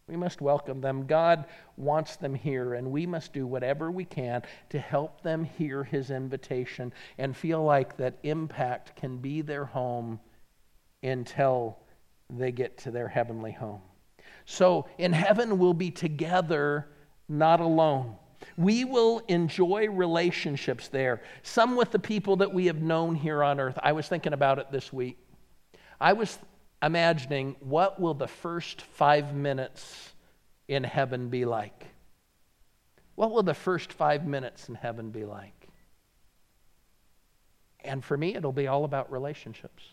We 0.09 0.17
must 0.17 0.41
welcome 0.41 0.81
them. 0.81 1.07
God 1.07 1.47
wants 1.77 2.17
them 2.17 2.35
here, 2.35 2.75
and 2.75 2.93
we 2.93 3.07
must 3.07 3.33
do 3.33 3.47
whatever 3.47 3.91
we 3.91 4.05
can 4.05 4.43
to 4.71 4.79
help 4.79 5.23
them 5.23 5.43
hear 5.43 5.83
his 5.83 6.11
invitation 6.11 6.93
and 7.19 7.37
feel 7.37 7.63
like 7.65 7.97
that 7.97 8.19
impact 8.23 8.95
can 8.95 9.19
be 9.19 9.41
their 9.41 9.65
home 9.65 10.21
until 11.03 11.79
they 12.31 12.53
get 12.53 12.79
to 12.79 12.91
their 12.91 13.09
heavenly 13.09 13.53
home. 13.53 13.83
So 14.45 14.89
in 14.99 15.13
heaven, 15.13 15.59
we'll 15.59 15.75
be 15.75 15.91
together, 15.91 16.89
not 17.29 17.61
alone. 17.61 18.17
We 18.57 18.85
will 18.85 19.23
enjoy 19.29 19.89
relationships 19.89 20.89
there, 20.89 21.23
some 21.43 21.77
with 21.77 21.91
the 21.91 21.99
people 21.99 22.37
that 22.37 22.53
we 22.53 22.67
have 22.67 22.81
known 22.81 23.15
here 23.15 23.43
on 23.43 23.59
earth. 23.59 23.79
I 23.83 23.93
was 23.93 24.09
thinking 24.09 24.33
about 24.33 24.59
it 24.59 24.71
this 24.71 24.93
week. 24.93 25.19
I 26.01 26.13
was 26.13 26.39
imagining 26.83 27.57
what 27.61 28.01
will 28.01 28.15
the 28.15 28.29
first 28.29 28.83
five 28.83 29.35
minutes 29.35 30.13
in 30.69 30.85
heaven 30.85 31.29
be 31.29 31.45
like? 31.45 31.87
What 33.15 33.33
will 33.33 33.43
the 33.43 33.55
first 33.55 33.93
five 33.93 34.27
minutes 34.27 34.69
in 34.69 34.75
heaven 34.75 35.11
be 35.11 35.25
like? 35.25 35.69
And 37.81 38.05
for 38.05 38.17
me, 38.17 38.35
it'll 38.35 38.53
be 38.53 38.67
all 38.67 38.85
about 38.85 39.11
relationships. 39.11 39.85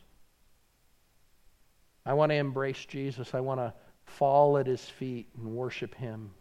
I 2.06 2.14
want 2.14 2.32
to 2.32 2.36
embrace 2.36 2.86
Jesus. 2.86 3.34
I 3.34 3.40
want 3.40 3.60
to 3.60 3.74
fall 4.06 4.58
at 4.58 4.68
his 4.68 4.84
feet 4.84 5.28
and 5.38 5.56
worship 5.56 5.96
him. 5.96 6.32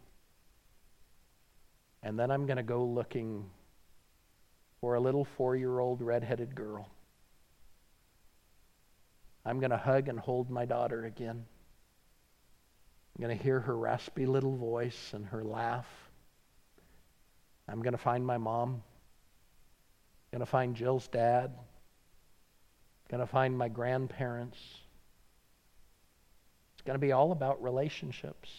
And 2.01 2.19
then 2.19 2.31
I'm 2.31 2.45
going 2.45 2.57
to 2.57 2.63
go 2.63 2.83
looking 2.83 3.49
for 4.81 4.95
a 4.95 4.99
little 4.99 5.23
four 5.23 5.55
year 5.55 5.79
old 5.79 6.01
redheaded 6.01 6.53
girl. 6.53 6.89
I'm 9.45 9.59
going 9.59 9.71
to 9.71 9.77
hug 9.77 10.09
and 10.09 10.19
hold 10.19 10.49
my 10.49 10.65
daughter 10.65 11.05
again. 11.05 11.45
I'm 13.15 13.21
going 13.23 13.37
to 13.37 13.43
hear 13.43 13.59
her 13.59 13.77
raspy 13.77 14.25
little 14.25 14.55
voice 14.55 15.11
and 15.13 15.25
her 15.27 15.43
laugh. 15.43 15.87
I'm 17.69 17.81
going 17.81 17.93
to 17.93 17.97
find 17.97 18.25
my 18.25 18.37
mom. 18.37 18.69
I'm 20.31 20.39
going 20.39 20.45
to 20.45 20.51
find 20.51 20.75
Jill's 20.75 21.07
dad. 21.07 21.51
I'm 21.55 23.17
going 23.17 23.25
to 23.25 23.31
find 23.31 23.57
my 23.57 23.69
grandparents 23.69 24.59
going 26.85 26.95
to 26.95 27.05
be 27.05 27.11
all 27.11 27.31
about 27.31 27.61
relationships. 27.63 28.49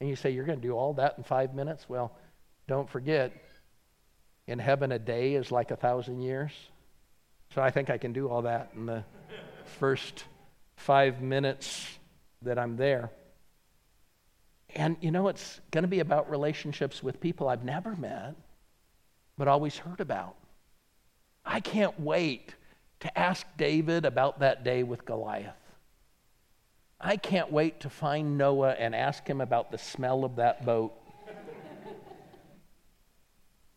And 0.00 0.08
you 0.08 0.16
say, 0.16 0.30
You're 0.30 0.44
going 0.44 0.60
to 0.60 0.66
do 0.66 0.74
all 0.74 0.94
that 0.94 1.14
in 1.16 1.24
five 1.24 1.54
minutes? 1.54 1.88
Well, 1.88 2.12
don't 2.68 2.88
forget, 2.88 3.32
in 4.46 4.58
heaven, 4.58 4.92
a 4.92 4.98
day 4.98 5.34
is 5.34 5.50
like 5.50 5.70
a 5.70 5.76
thousand 5.76 6.20
years. 6.20 6.52
So 7.54 7.62
I 7.62 7.70
think 7.70 7.90
I 7.90 7.98
can 7.98 8.12
do 8.12 8.28
all 8.28 8.42
that 8.42 8.72
in 8.74 8.86
the 8.86 9.04
first 9.78 10.24
five 10.76 11.22
minutes 11.22 11.86
that 12.42 12.58
I'm 12.58 12.76
there. 12.76 13.10
And 14.74 14.96
you 15.00 15.10
know, 15.10 15.28
it's 15.28 15.60
going 15.70 15.82
to 15.82 15.88
be 15.88 16.00
about 16.00 16.30
relationships 16.30 17.02
with 17.02 17.20
people 17.20 17.48
I've 17.48 17.64
never 17.64 17.96
met, 17.96 18.34
but 19.38 19.48
always 19.48 19.78
heard 19.78 20.00
about. 20.00 20.36
I 21.44 21.60
can't 21.60 21.98
wait 22.00 22.54
to 23.00 23.18
ask 23.18 23.46
David 23.56 24.04
about 24.04 24.40
that 24.40 24.64
day 24.64 24.82
with 24.82 25.04
Goliath. 25.04 25.54
I 27.00 27.16
can't 27.16 27.52
wait 27.52 27.80
to 27.80 27.90
find 27.90 28.38
Noah 28.38 28.72
and 28.72 28.94
ask 28.94 29.26
him 29.26 29.40
about 29.40 29.70
the 29.70 29.78
smell 29.78 30.24
of 30.24 30.36
that 30.36 30.64
boat. 30.64 30.94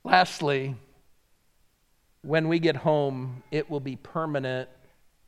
Lastly, 0.04 0.76
when 2.22 2.48
we 2.48 2.60
get 2.60 2.76
home, 2.76 3.44
it 3.52 3.70
will 3.70 3.80
be 3.80 3.96
permanent, 3.98 4.70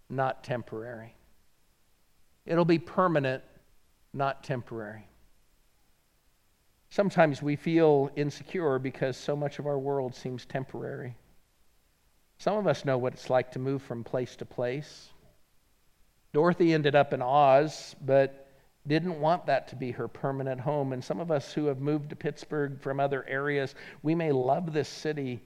not 0.09 0.43
temporary. 0.43 1.13
It'll 2.45 2.65
be 2.65 2.79
permanent, 2.79 3.43
not 4.13 4.43
temporary. 4.43 5.07
Sometimes 6.89 7.41
we 7.41 7.55
feel 7.55 8.09
insecure 8.15 8.79
because 8.79 9.15
so 9.15 9.35
much 9.35 9.59
of 9.59 9.67
our 9.67 9.79
world 9.79 10.15
seems 10.15 10.45
temporary. 10.45 11.15
Some 12.37 12.57
of 12.57 12.67
us 12.67 12.83
know 12.83 12.97
what 12.97 13.13
it's 13.13 13.29
like 13.29 13.51
to 13.51 13.59
move 13.59 13.81
from 13.81 14.03
place 14.03 14.35
to 14.37 14.45
place. 14.45 15.09
Dorothy 16.33 16.73
ended 16.73 16.95
up 16.95 17.13
in 17.13 17.21
Oz, 17.21 17.95
but 18.01 18.47
didn't 18.87 19.19
want 19.19 19.45
that 19.45 19.67
to 19.69 19.75
be 19.75 19.91
her 19.91 20.07
permanent 20.07 20.59
home. 20.59 20.93
And 20.93 21.03
some 21.03 21.19
of 21.19 21.29
us 21.29 21.53
who 21.53 21.65
have 21.65 21.79
moved 21.79 22.09
to 22.09 22.15
Pittsburgh 22.15 22.79
from 22.81 22.99
other 22.99 23.27
areas, 23.27 23.75
we 24.01 24.15
may 24.15 24.31
love 24.31 24.73
this 24.73 24.89
city, 24.89 25.41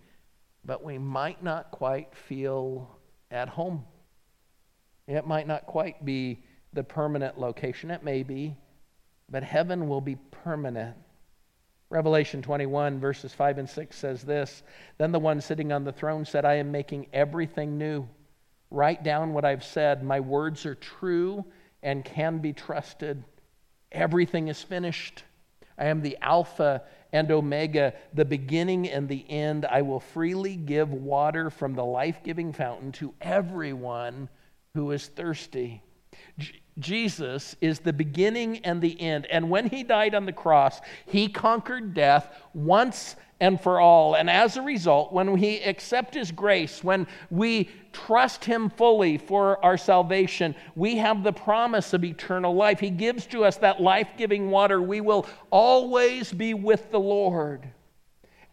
but 0.64 0.84
we 0.84 0.98
might 0.98 1.44
not 1.44 1.72
quite 1.72 2.16
feel 2.16 2.98
at 3.32 3.50
home. 3.50 3.84
It 5.08 5.28
might 5.28 5.48
not 5.48 5.66
quite 5.66 6.06
be 6.06 6.44
the 6.74 6.84
permanent 6.84 7.40
location. 7.40 7.92
It 7.92 8.04
may 8.04 8.24
be, 8.24 8.56
but 9.30 9.44
heaven 9.44 9.88
will 9.88 10.02
be 10.02 10.18
permanent. 10.32 10.96
Revelation 11.90 12.42
21, 12.42 13.00
verses 13.00 13.34
5 13.34 13.60
and 13.60 13.70
6 13.70 13.96
says 13.96 14.24
this 14.24 14.64
Then 14.98 15.12
the 15.12 15.20
one 15.20 15.42
sitting 15.42 15.72
on 15.72 15.84
the 15.84 15.92
throne 15.92 16.26
said, 16.26 16.46
I 16.46 16.56
am 16.56 16.72
making 16.72 17.08
everything 17.14 17.78
new. 17.78 18.08
Write 18.72 19.04
down 19.04 19.34
what 19.34 19.46
I've 19.46 19.64
said. 19.64 20.04
My 20.04 20.20
words 20.20 20.66
are 20.66 20.76
true 20.76 21.46
and 21.84 22.04
can 22.04 22.40
be 22.40 22.54
trusted. 22.54 23.24
Everything 23.92 24.48
is 24.48 24.62
finished. 24.62 25.24
I 25.78 25.86
am 25.86 26.02
the 26.02 26.18
Alpha 26.22 26.84
and 27.12 27.32
Omega, 27.32 27.94
the 28.14 28.26
beginning 28.26 28.90
and 28.90 29.08
the 29.08 29.26
end. 29.30 29.66
I 29.66 29.82
will 29.82 30.00
freely 30.00 30.56
give 30.56 30.92
water 30.92 31.50
from 31.50 31.76
the 31.76 31.86
life 31.86 32.22
giving 32.24 32.54
fountain 32.54 32.92
to 32.94 33.14
everyone 33.22 34.30
who 34.74 34.92
is 34.92 35.08
thirsty. 35.08 35.84
Jesus 36.78 37.56
is 37.62 37.80
the 37.80 37.94
beginning 37.94 38.60
and 38.60 38.82
the 38.82 39.00
end. 39.00 39.28
And 39.28 39.50
when 39.50 39.70
he 39.70 39.84
died 39.84 40.14
on 40.14 40.26
the 40.26 40.34
cross, 40.34 40.82
he 41.06 41.30
conquered 41.30 41.94
death 41.94 42.28
once 42.54 43.16
and 43.40 43.60
for 43.60 43.80
all. 43.80 44.16
And 44.16 44.30
as 44.30 44.58
a 44.58 44.62
result, 44.62 45.12
when 45.12 45.32
we 45.32 45.62
accept 45.62 46.14
his 46.14 46.32
grace, 46.32 46.84
when 46.84 47.08
we 47.30 47.70
trust 47.92 48.44
him 48.44 48.70
fully 48.70 49.18
for 49.18 49.64
our 49.64 49.78
salvation, 49.78 50.56
we 50.76 50.98
have 50.98 51.24
the 51.24 51.34
promise 51.34 51.94
of 51.94 52.04
eternal 52.04 52.54
life. 52.54 52.80
He 52.80 52.90
gives 52.90 53.26
to 53.28 53.44
us 53.46 53.58
that 53.58 53.82
life 53.82 54.10
giving 54.18 54.50
water. 54.50 54.82
We 54.82 55.02
will 55.02 55.28
always 55.52 56.32
be 56.32 56.54
with 56.54 56.92
the 56.92 57.00
Lord. 57.00 57.68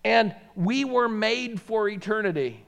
And 0.05 0.35
we 0.57 0.85
were 0.85 1.09
made 1.09 1.61
for 1.61 1.89
eternity. 1.89 2.65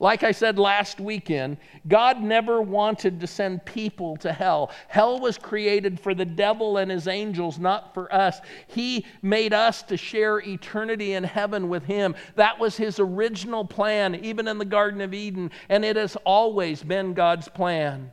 Like 0.00 0.22
I 0.22 0.30
said 0.30 0.60
last 0.60 1.00
weekend, 1.00 1.56
God 1.88 2.22
never 2.22 2.62
wanted 2.62 3.18
to 3.18 3.26
send 3.26 3.64
people 3.64 4.16
to 4.18 4.32
hell. 4.32 4.70
Hell 4.86 5.18
was 5.18 5.36
created 5.38 5.98
for 5.98 6.14
the 6.14 6.24
devil 6.24 6.76
and 6.76 6.88
his 6.88 7.08
angels, 7.08 7.58
not 7.58 7.94
for 7.94 8.12
us. 8.14 8.40
He 8.68 9.04
made 9.22 9.52
us 9.52 9.82
to 9.84 9.96
share 9.96 10.38
eternity 10.38 11.14
in 11.14 11.24
heaven 11.24 11.68
with 11.68 11.82
him. 11.82 12.14
That 12.36 12.60
was 12.60 12.76
his 12.76 13.00
original 13.00 13.64
plan, 13.64 14.14
even 14.14 14.46
in 14.46 14.58
the 14.58 14.64
Garden 14.64 15.00
of 15.00 15.12
Eden, 15.12 15.50
and 15.68 15.84
it 15.84 15.96
has 15.96 16.14
always 16.24 16.80
been 16.84 17.12
God's 17.12 17.48
plan. 17.48 18.12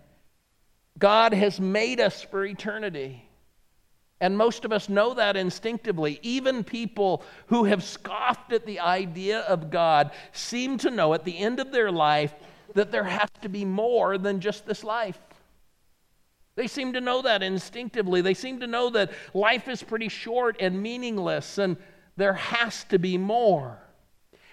God 0.97 1.33
has 1.33 1.59
made 1.59 1.99
us 1.99 2.23
for 2.23 2.45
eternity. 2.45 3.24
And 4.21 4.37
most 4.37 4.63
of 4.63 4.71
us 4.71 4.87
know 4.87 5.13
that 5.13 5.35
instinctively. 5.35 6.19
Even 6.21 6.63
people 6.63 7.23
who 7.47 7.65
have 7.65 7.83
scoffed 7.83 8.53
at 8.53 8.65
the 8.65 8.79
idea 8.79 9.41
of 9.41 9.69
God 9.69 10.11
seem 10.31 10.77
to 10.79 10.91
know 10.91 11.13
at 11.13 11.25
the 11.25 11.37
end 11.37 11.59
of 11.59 11.71
their 11.71 11.91
life 11.91 12.33
that 12.73 12.91
there 12.91 13.03
has 13.03 13.29
to 13.41 13.49
be 13.49 13.65
more 13.65 14.17
than 14.17 14.39
just 14.39 14.65
this 14.65 14.83
life. 14.83 15.19
They 16.55 16.67
seem 16.67 16.93
to 16.93 17.01
know 17.01 17.21
that 17.23 17.43
instinctively. 17.43 18.21
They 18.21 18.33
seem 18.33 18.61
to 18.61 18.67
know 18.67 18.89
that 18.91 19.11
life 19.33 19.67
is 19.67 19.83
pretty 19.83 20.07
short 20.07 20.55
and 20.59 20.81
meaningless 20.81 21.57
and 21.57 21.75
there 22.17 22.33
has 22.33 22.85
to 22.85 22.97
be 22.97 23.17
more. 23.17 23.77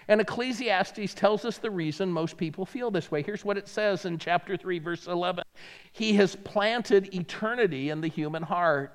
And 0.09 0.19
Ecclesiastes 0.19 1.13
tells 1.13 1.45
us 1.45 1.57
the 1.57 1.71
reason 1.71 2.11
most 2.11 2.35
people 2.35 2.65
feel 2.65 2.91
this 2.91 3.09
way. 3.09 3.23
Here's 3.23 3.45
what 3.45 3.57
it 3.57 3.69
says 3.69 4.03
in 4.03 4.17
chapter 4.17 4.57
3, 4.57 4.79
verse 4.79 5.07
11 5.07 5.45
He 5.93 6.13
has 6.15 6.35
planted 6.35 7.13
eternity 7.15 7.89
in 7.89 8.01
the 8.01 8.09
human 8.09 8.43
heart 8.43 8.91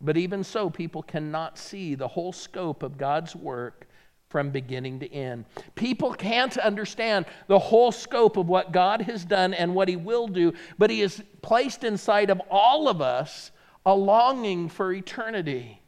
but 0.00 0.16
even 0.16 0.44
so, 0.44 0.68
people 0.68 1.02
cannot 1.02 1.58
see 1.58 1.94
the 1.94 2.08
whole 2.08 2.32
scope 2.32 2.82
of 2.82 2.98
God's 2.98 3.34
work 3.34 3.86
from 4.28 4.50
beginning 4.50 5.00
to 5.00 5.12
end. 5.12 5.44
People 5.74 6.12
can't 6.12 6.58
understand 6.58 7.26
the 7.46 7.58
whole 7.58 7.92
scope 7.92 8.36
of 8.36 8.48
what 8.48 8.72
God 8.72 9.02
has 9.02 9.24
done 9.24 9.54
and 9.54 9.74
what 9.74 9.88
He 9.88 9.96
will 9.96 10.28
do, 10.28 10.52
but 10.78 10.90
He 10.90 11.00
has 11.00 11.22
placed 11.42 11.84
inside 11.84 12.30
of 12.30 12.42
all 12.50 12.88
of 12.88 13.00
us 13.00 13.52
a 13.86 13.94
longing 13.94 14.68
for 14.68 14.92
eternity. 14.92 15.80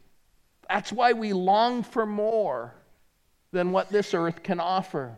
That's 0.67 0.91
why 0.91 1.13
we 1.13 1.33
long 1.33 1.83
for 1.83 2.05
more 2.05 2.73
than 3.51 3.71
what 3.71 3.89
this 3.89 4.13
earth 4.13 4.41
can 4.41 4.59
offer. 4.59 5.15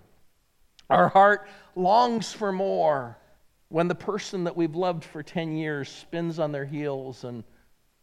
Our 0.90 1.10
heart 1.10 1.48
longs 1.76 2.34
for 2.34 2.52
more 2.52 3.18
when 3.70 3.88
the 3.88 3.96
person 3.96 4.44
that 4.46 4.58
we've 4.58 4.76
loved 4.76 5.06
for 5.06 5.24
10 5.24 5.56
years 5.56 5.90
spins 5.90 6.40
on 6.40 6.52
their 6.52 6.66
heels 6.66 7.24
and 7.24 7.44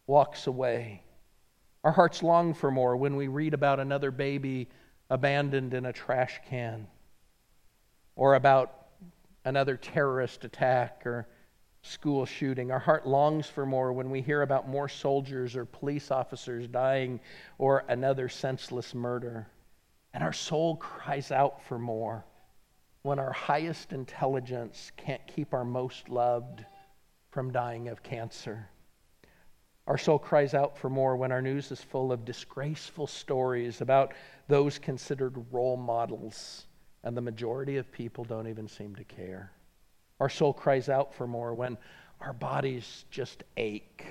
walks 0.09 0.47
away. 0.47 1.03
Our 1.83 1.91
hearts 1.91 2.23
long 2.23 2.55
for 2.55 2.71
more 2.71 2.97
when 2.97 3.15
we 3.15 3.27
read 3.27 3.53
about 3.53 3.79
another 3.79 4.09
baby 4.09 4.67
abandoned 5.11 5.75
in 5.75 5.85
a 5.85 5.93
trash 5.93 6.41
can, 6.49 6.87
or 8.15 8.33
about 8.33 8.87
another 9.45 9.77
terrorist 9.77 10.43
attack 10.45 11.03
or 11.05 11.27
school 11.83 12.25
shooting. 12.25 12.71
Our 12.71 12.79
heart 12.79 13.07
longs 13.07 13.45
for 13.45 13.67
more 13.67 13.93
when 13.93 14.09
we 14.09 14.21
hear 14.21 14.41
about 14.41 14.67
more 14.67 14.89
soldiers 14.89 15.55
or 15.55 15.65
police 15.65 16.09
officers 16.09 16.67
dying 16.67 17.19
or 17.59 17.85
another 17.87 18.29
senseless 18.29 18.95
murder. 18.95 19.47
And 20.15 20.23
our 20.23 20.33
soul 20.33 20.75
cries 20.77 21.31
out 21.31 21.63
for 21.67 21.77
more 21.77 22.25
when 23.03 23.19
our 23.19 23.31
highest 23.31 23.93
intelligence 23.93 24.91
can't 24.97 25.25
keep 25.27 25.53
our 25.53 25.63
most 25.63 26.09
loved 26.09 26.65
from 27.29 27.51
dying 27.51 27.87
of 27.87 28.01
cancer. 28.01 28.69
Our 29.89 29.97
soul 29.97 30.19
cries 30.19 30.53
out 30.53 30.77
for 30.77 30.87
more 30.87 31.17
when 31.17 31.31
our 31.31 31.41
news 31.41 31.71
is 31.71 31.81
full 31.81 32.11
of 32.11 32.23
disgraceful 32.23 33.07
stories 33.07 33.81
about 33.81 34.13
those 34.47 34.77
considered 34.77 35.43
role 35.51 35.77
models, 35.77 36.67
and 37.03 37.17
the 37.17 37.21
majority 37.21 37.77
of 37.77 37.91
people 37.91 38.23
don't 38.23 38.47
even 38.47 38.67
seem 38.67 38.95
to 38.97 39.03
care. 39.03 39.51
Our 40.19 40.29
soul 40.29 40.53
cries 40.53 40.89
out 40.89 41.15
for 41.15 41.25
more 41.25 41.55
when 41.55 41.75
our 42.21 42.33
bodies 42.33 43.05
just 43.09 43.43
ache, 43.57 44.05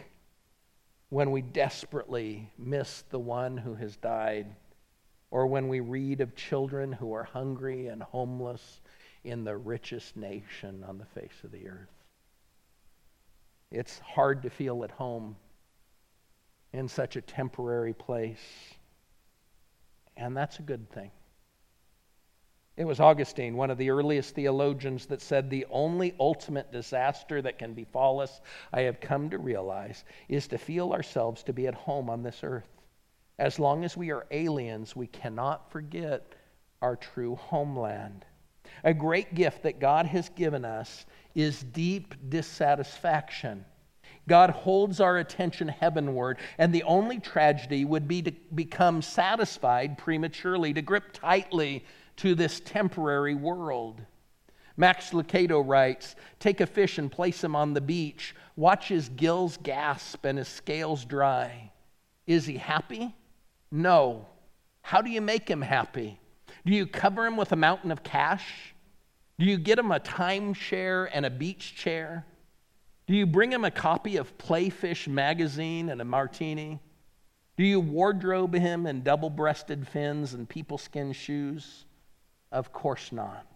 when 1.11 1.31
we 1.31 1.43
desperately 1.43 2.51
miss 2.59 3.05
the 3.11 3.21
one 3.21 3.57
who 3.57 3.77
has 3.77 3.95
died, 3.95 4.57
or 5.31 5.47
when 5.47 5.69
we 5.69 5.79
read 5.79 6.21
of 6.21 6.35
children 6.35 6.91
who 6.91 7.13
are 7.13 7.23
hungry 7.23 7.87
and 7.87 8.03
homeless 8.03 8.81
in 9.23 9.45
the 9.45 9.57
richest 9.57 10.17
nation 10.17 10.83
on 10.83 10.99
the 10.99 11.21
face 11.21 11.45
of 11.45 11.53
the 11.53 11.69
earth. 11.69 12.05
It's 13.71 14.01
hard 14.01 14.43
to 14.43 14.51
feel 14.51 14.83
at 14.83 14.91
home 14.91 15.37
in 16.73 16.89
such 16.89 17.17
a 17.17 17.21
temporary 17.21 17.93
place. 17.93 18.75
And 20.17 20.37
that's 20.37 20.59
a 20.59 20.63
good 20.63 20.91
thing. 20.91 21.11
It 22.77 22.87
was 22.87 23.01
Augustine, 23.01 23.57
one 23.57 23.71
of 23.71 23.79
the 23.79 23.91
earliest 23.91 24.37
theologians, 24.37 25.07
that 25.07 25.21
said, 25.21 25.51
The 25.51 25.67
only 25.69 26.15
ultimate 26.21 26.71
disaster 26.71 27.43
that 27.43 27.59
can 27.59 27.75
befall 27.75 28.21
us, 28.21 28.41
I 28.73 28.83
have 28.83 29.01
come 29.01 29.31
to 29.31 29.39
realize, 29.39 30.05
is 30.29 30.47
to 30.49 30.59
feel 30.59 30.93
ourselves 30.93 31.43
to 31.45 31.53
be 31.53 31.67
at 31.67 31.75
home 31.75 32.09
on 32.09 32.23
this 32.23 32.45
earth. 32.45 32.69
As 33.39 33.59
long 33.59 33.85
as 33.85 33.97
we 33.97 34.13
are 34.13 34.27
aliens, 34.31 34.95
we 34.95 35.09
cannot 35.09 35.73
forget 35.73 36.35
our 36.81 36.95
true 36.95 37.35
homeland. 37.35 38.25
A 38.85 38.95
great 38.95 39.35
gift 39.35 39.65
that 39.65 39.81
God 39.81 40.07
has 40.07 40.29
given 40.29 40.65
us 40.65 41.05
is 41.35 41.65
deep 41.65 42.15
dissatisfaction 42.29 43.65
God 44.29 44.51
holds 44.51 45.01
our 45.01 45.19
attention 45.19 45.67
heavenward, 45.67 46.39
and 46.59 46.73
the 46.73 46.85
only 46.85 47.19
tragedy 47.19 47.85
would 47.85 48.07
be 48.07 48.23
to 48.23 48.33
become 48.55 49.03
satisfied 49.03 49.99
prematurely, 49.99 50.73
to 50.75 50.83
grip 50.83 51.13
tightly 51.13 51.85
to 52.19 52.35
this 52.35 52.61
temporary 52.61 53.35
world. 53.35 54.01
Max 54.77 55.11
Lucado 55.11 55.67
writes 55.67 56.15
Take 56.39 56.61
a 56.61 56.67
fish 56.67 56.99
and 56.99 57.11
place 57.11 57.43
him 57.43 57.57
on 57.57 57.75
the 57.75 57.81
beach. 57.81 58.35
Watch 58.55 58.89
his 58.89 59.09
gills 59.09 59.59
gasp 59.63 60.25
and 60.25 60.39
his 60.39 60.49
scales 60.49 61.05
dry. 61.05 61.73
Is 62.27 62.47
he 62.47 62.57
happy? 62.57 63.15
No. 63.71 64.27
How 64.83 65.03
do 65.03 65.11
you 65.11 65.21
make 65.21 65.49
him 65.49 65.63
happy? 65.63 66.21
Do 66.65 66.73
you 66.73 66.87
cover 66.87 67.27
him 67.27 67.37
with 67.37 67.53
a 67.53 67.57
mountain 67.57 67.91
of 67.91 68.03
cash? 68.03 68.75
Do 69.39 69.47
you 69.47 69.59
get 69.59 69.79
him 69.79 69.91
a 69.91 70.01
timeshare 70.01 71.09
and 71.13 71.27
a 71.27 71.31
beach 71.31 71.75
chair? 71.75 72.25
Do 73.09 73.17
you 73.17 73.25
bring 73.27 73.51
him 73.51 73.65
a 73.65 73.71
copy 73.71 74.19
of 74.19 74.37
Playfish 74.37 75.09
magazine 75.09 75.89
and 75.89 76.01
a 76.03 76.05
martini? 76.05 76.79
Do 77.57 77.65
you 77.65 77.81
wardrobe 77.81 78.55
him 78.55 78.87
in 78.87 79.03
double 79.03 79.31
breasted 79.31 79.89
fins 79.89 80.35
and 80.35 80.47
people 80.47 80.77
skin 80.77 81.13
shoes? 81.13 81.87
Of 82.53 82.71
course 82.71 83.11
not. 83.11 83.47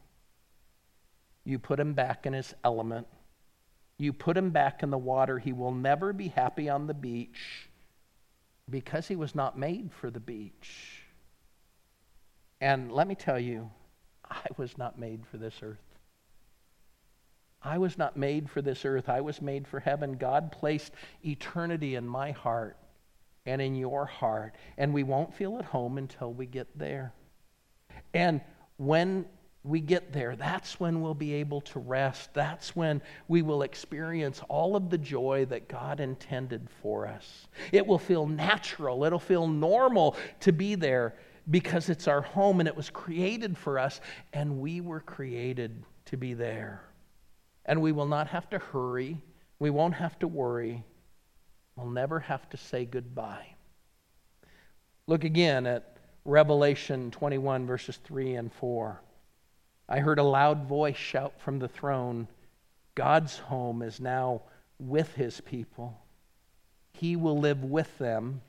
You 1.45 1.59
put 1.59 1.79
him 1.79 1.93
back 1.93 2.25
in 2.25 2.33
his 2.33 2.55
element. 2.65 3.07
You 3.99 4.15
put 4.15 4.39
him 4.39 4.51
back 4.51 4.83
in 4.83 4.91
the 4.91 4.97
water. 4.97 5.39
He 5.39 5.53
will 5.53 5.71
never 5.71 6.15
be 6.15 6.29
happy 6.29 6.71
on 6.71 6.87
the 6.87 6.95
beach 6.95 7.69
because 8.71 9.07
he 9.07 9.17
was 9.17 9.35
not 9.35 9.59
made 9.59 9.93
for 9.93 10.11
the 10.11 10.19
beach. 10.19 11.03
And 12.63 12.91
let 12.91 13.07
me 13.07 13.15
tell 13.15 13.39
you, 13.39 13.71
I 14.31 14.47
was 14.57 14.79
not 14.79 14.99
made 14.99 15.27
for 15.31 15.37
this 15.37 15.61
earth. 15.63 15.92
I 17.65 17.79
was 17.79 17.97
not 17.97 18.17
made 18.17 18.51
for 18.51 18.63
this 18.63 18.85
earth. 18.85 19.09
I 19.09 19.21
was 19.21 19.41
made 19.41 19.69
for 19.69 19.81
heaven. 19.81 20.15
God 20.15 20.53
placed 20.53 20.93
eternity 21.25 21.95
in 21.95 22.07
my 22.07 22.33
heart 22.33 22.77
and 23.47 23.61
in 23.61 23.75
your 23.75 24.07
heart. 24.07 24.55
And 24.77 24.93
we 24.93 25.03
won't 25.03 25.35
feel 25.35 25.59
at 25.59 25.65
home 25.65 25.99
until 25.99 26.33
we 26.33 26.47
get 26.47 26.67
there. 26.77 27.13
And 28.15 28.41
when 28.77 29.27
we 29.65 29.81
get 29.81 30.13
there, 30.13 30.35
that's 30.35 30.81
when 30.81 31.03
we'll 31.03 31.15
be 31.15 31.35
able 31.35 31.61
to 31.61 31.79
rest. 31.79 32.35
That's 32.35 32.75
when 32.75 33.01
we 33.29 33.43
will 33.43 33.63
experience 33.63 34.41
all 34.49 34.75
of 34.75 34.91
the 34.91 34.99
joy 34.99 35.45
that 35.47 35.69
God 35.69 36.01
intended 36.01 36.69
for 36.83 37.07
us. 37.07 37.47
It 37.71 37.87
will 37.87 37.99
feel 37.99 38.27
natural, 38.27 39.05
it'll 39.05 39.19
feel 39.21 39.47
normal 39.47 40.17
to 40.41 40.53
be 40.53 40.75
there 40.75 41.15
because 41.51 41.89
it's 41.89 42.09
our 42.09 42.23
home 42.23 42.61
and 42.61 42.69
it 42.69 42.77
was 42.77 42.91
created 42.91 43.57
for 43.57 43.79
us, 43.79 44.01
and 44.33 44.61
we 44.61 44.81
were 44.81 45.01
created 45.01 45.85
to 46.07 46.17
be 46.17 46.35
there. 46.35 46.83
And 47.65 47.81
we 47.81 47.93
will 47.93 48.07
not 48.07 48.29
have 48.29 48.51
to 48.51 48.59
hurry, 48.59 49.23
we 49.59 49.71
won't 49.71 49.95
have 49.95 50.19
to 50.19 50.29
worry, 50.29 50.85
we'll 51.77 51.91
never 51.91 52.21
have 52.21 52.49
to 52.51 52.57
say 52.57 52.85
goodbye. 52.85 53.55
Look 55.07 55.25
again 55.25 55.67
at 55.67 55.97
Revelation 56.25 57.11
21, 57.11 57.67
verses 57.67 57.99
3 58.05 58.35
and 58.35 58.53
4. 58.53 59.01
I 59.89 59.99
heard 59.99 60.19
a 60.19 60.25
loud 60.25 60.67
voice 60.67 60.97
shout 60.97 61.41
from 61.41 61.59
the 61.59 61.69
throne 61.69 62.29
God's 62.95 63.39
home 63.39 63.83
is 63.83 64.01
now 64.01 64.43
with 64.79 65.15
his 65.15 65.41
people. 65.41 65.99
He 66.93 67.17
will 67.17 67.39
live 67.39 67.65
with 67.65 67.97
them, 67.99 68.43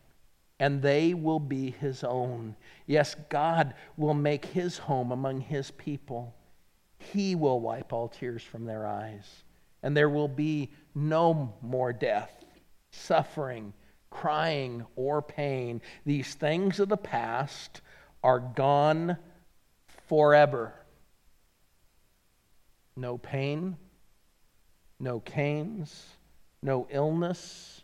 and 0.59 0.81
they 0.81 1.13
will 1.13 1.39
be 1.39 1.71
his 1.71 2.03
own. 2.03 2.55
Yes, 2.85 3.15
God 3.29 3.73
will 3.95 4.13
make 4.13 4.45
his 4.45 4.77
home 4.77 5.11
among 5.11 5.41
his 5.41 5.71
people. 5.71 6.35
He 7.13 7.35
will 7.35 7.59
wipe 7.59 7.93
all 7.93 8.07
tears 8.07 8.41
from 8.41 8.65
their 8.65 8.87
eyes, 8.87 9.43
and 9.83 9.95
there 9.95 10.09
will 10.09 10.27
be 10.27 10.71
no 10.95 11.53
more 11.61 11.93
death, 11.93 12.43
suffering, 12.89 13.73
crying, 14.09 14.83
or 14.95 15.21
pain. 15.21 15.79
These 16.07 16.33
things 16.33 16.79
of 16.79 16.89
the 16.89 16.97
past 16.97 17.81
are 18.23 18.39
gone 18.39 19.17
forever. 20.07 20.73
No 22.95 23.19
pain, 23.19 23.77
no 24.99 25.19
canes, 25.19 26.07
no 26.63 26.87
illness 26.89 27.83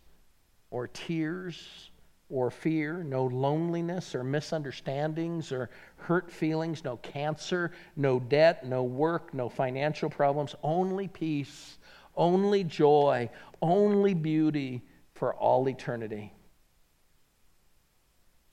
or 0.72 0.88
tears 0.88 1.89
or 2.30 2.50
fear, 2.50 3.02
no 3.02 3.24
loneliness 3.26 4.14
or 4.14 4.22
misunderstandings 4.22 5.50
or 5.50 5.68
hurt 5.96 6.30
feelings, 6.30 6.84
no 6.84 6.96
cancer, 6.98 7.72
no 7.96 8.20
debt, 8.20 8.64
no 8.64 8.84
work, 8.84 9.34
no 9.34 9.48
financial 9.48 10.08
problems, 10.08 10.54
only 10.62 11.08
peace, 11.08 11.78
only 12.16 12.64
joy, 12.64 13.28
only 13.60 14.14
beauty 14.14 14.82
for 15.14 15.34
all 15.34 15.68
eternity. 15.68 16.32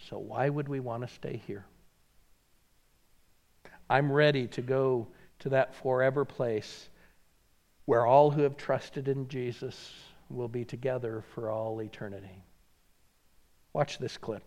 So, 0.10 0.18
why 0.18 0.50
would 0.50 0.68
we 0.68 0.80
want 0.80 1.08
to 1.08 1.14
stay 1.14 1.42
here? 1.46 1.66
I'm 3.90 4.12
ready 4.12 4.48
to 4.48 4.62
go 4.62 5.08
to 5.40 5.50
that 5.50 5.76
forever 5.76 6.26
place 6.26 6.90
where 7.86 8.06
all 8.06 8.32
who 8.32 8.42
have 8.42 8.58
trusted 8.58 9.08
in 9.08 9.28
Jesus 9.28 9.94
will 10.30 10.48
be 10.48 10.66
together 10.66 11.24
for 11.34 11.50
all 11.50 11.82
eternity. 11.82 12.44
Watch 13.78 14.00
this 14.00 14.18
clip. 14.18 14.42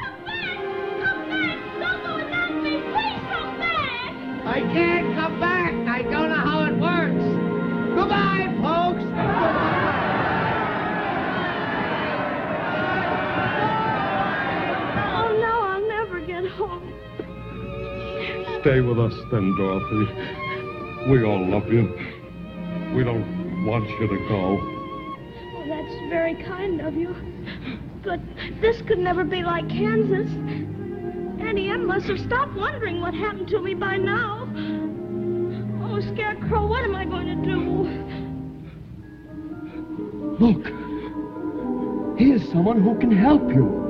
Come 0.00 0.24
back! 0.24 0.56
Come 1.04 1.28
back! 1.28 1.58
Don't 1.78 2.02
go 2.02 2.16
with 2.16 2.30
that 2.30 2.48
being 2.62 2.80
pleased 2.80 3.28
back! 3.60 4.46
I 4.46 4.60
can't 4.72 5.14
come 5.14 5.38
back. 5.38 5.74
I 5.74 6.00
don't 6.10 6.30
know 6.30 6.36
how 6.36 6.64
it 6.64 6.78
works. 6.80 7.24
Goodbye, 7.94 8.48
folks. 8.64 9.04
Oh, 15.12 15.28
no, 15.38 15.52
I'll 15.68 15.86
never 15.86 16.20
get 16.20 16.46
home. 16.52 16.94
Stay 18.62 18.80
with 18.80 18.98
us 18.98 19.12
then, 19.30 19.54
Dorothy. 19.58 21.10
We 21.10 21.24
all 21.24 21.46
love 21.46 21.70
you. 21.70 21.92
We 22.96 23.04
don't 23.04 23.66
want 23.66 23.86
you 23.86 24.08
to 24.08 24.18
go. 24.30 24.77
Very 26.08 26.34
kind 26.42 26.80
of 26.80 26.94
you. 26.94 27.14
But 28.02 28.20
this 28.60 28.80
could 28.82 28.98
never 28.98 29.24
be 29.24 29.42
like 29.42 29.68
Kansas. 29.68 30.30
Auntie 31.40 31.68
Em 31.68 31.86
must 31.86 32.06
have 32.06 32.18
stopped 32.18 32.54
wondering 32.54 33.00
what 33.00 33.14
happened 33.14 33.48
to 33.48 33.60
me 33.60 33.74
by 33.74 33.96
now. 33.96 34.48
Oh, 35.82 36.00
Scarecrow, 36.12 36.66
what 36.66 36.84
am 36.84 36.94
I 36.94 37.04
going 37.04 37.26
to 37.26 37.34
do? 37.44 37.88
Look. 40.44 40.66
Here's 42.18 42.50
someone 42.50 42.82
who 42.82 42.98
can 42.98 43.10
help 43.10 43.48
you. 43.52 43.87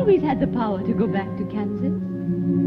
Always 0.00 0.22
had 0.22 0.40
the 0.40 0.46
power 0.46 0.82
to 0.82 0.94
go 0.94 1.06
back 1.06 1.28
to 1.36 1.44
Kansas. 1.44 1.92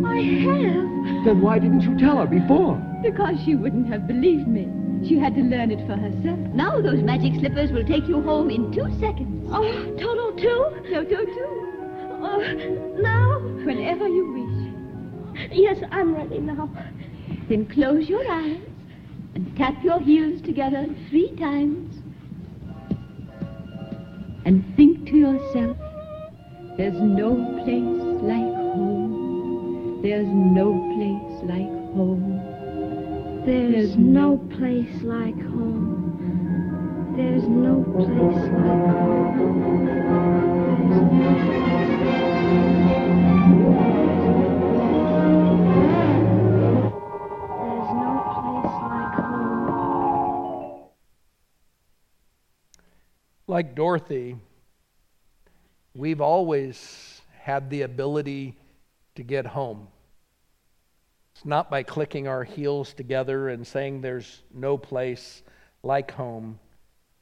I 0.05 0.21
have. 0.45 1.25
Then 1.25 1.41
why 1.41 1.57
didn't 1.57 1.81
you 1.81 1.97
tell 1.97 2.17
her 2.17 2.27
before? 2.27 2.75
Because 3.01 3.35
she 3.43 3.55
wouldn't 3.55 3.87
have 3.87 4.05
believed 4.07 4.47
me. 4.47 4.69
She 5.07 5.17
had 5.17 5.33
to 5.35 5.41
learn 5.41 5.71
it 5.71 5.79
for 5.87 5.97
herself. 5.97 6.37
Now 6.53 6.79
those 6.79 7.01
magic 7.01 7.33
slippers 7.39 7.71
will 7.71 7.85
take 7.85 8.07
you 8.07 8.21
home 8.21 8.51
in 8.51 8.71
two 8.71 8.87
seconds. 8.99 9.49
Oh, 9.51 9.65
Toto 9.99 10.31
too? 10.37 10.91
Toto, 10.93 11.25
too. 11.25 11.69
Oh, 12.21 12.97
now? 13.01 13.39
Whenever 13.65 14.07
you 14.07 14.31
wish. 14.31 15.49
Yes, 15.51 15.83
I'm 15.91 16.13
ready 16.13 16.37
now. 16.37 16.69
Then 17.49 17.65
close 17.65 18.07
your 18.07 18.29
eyes 18.31 18.61
and 19.33 19.57
tap 19.57 19.83
your 19.83 19.99
heels 19.99 20.39
together 20.43 20.85
three 21.09 21.35
times. 21.37 21.95
And 24.45 24.63
think 24.75 25.07
to 25.07 25.17
yourself, 25.17 25.77
There's 26.75 26.99
no 26.99 27.35
place 27.63 28.01
like 28.23 28.53
home. 28.73 29.99
There's 30.01 30.27
no 30.27 30.73
place 30.95 31.43
like 31.43 31.69
home. 31.93 32.41
There's 33.45 33.95
no 33.95 34.37
place 34.57 35.03
like 35.03 35.39
home. 35.39 37.13
There's 37.15 37.43
no 37.43 37.83
place 37.93 38.09
like 38.09 38.87
home. 38.97 39.85
There's 39.85 40.97
no 41.13 41.31
home. 41.43 41.69
There's 47.59 47.89
no 48.01 48.11
place 48.33 48.75
like 48.89 49.13
home. 49.13 49.61
Like 53.45 53.75
Dorothy, 53.75 54.37
we've 55.95 56.21
always 56.21 57.21
had 57.39 57.69
the 57.69 57.83
ability 57.83 58.57
to 59.15 59.23
get 59.23 59.45
home. 59.45 59.87
It's 61.35 61.45
not 61.45 61.69
by 61.69 61.83
clicking 61.83 62.27
our 62.27 62.43
heels 62.43 62.93
together 62.93 63.49
and 63.49 63.65
saying 63.65 64.01
there's 64.01 64.43
no 64.53 64.77
place 64.77 65.43
like 65.83 66.11
home, 66.11 66.59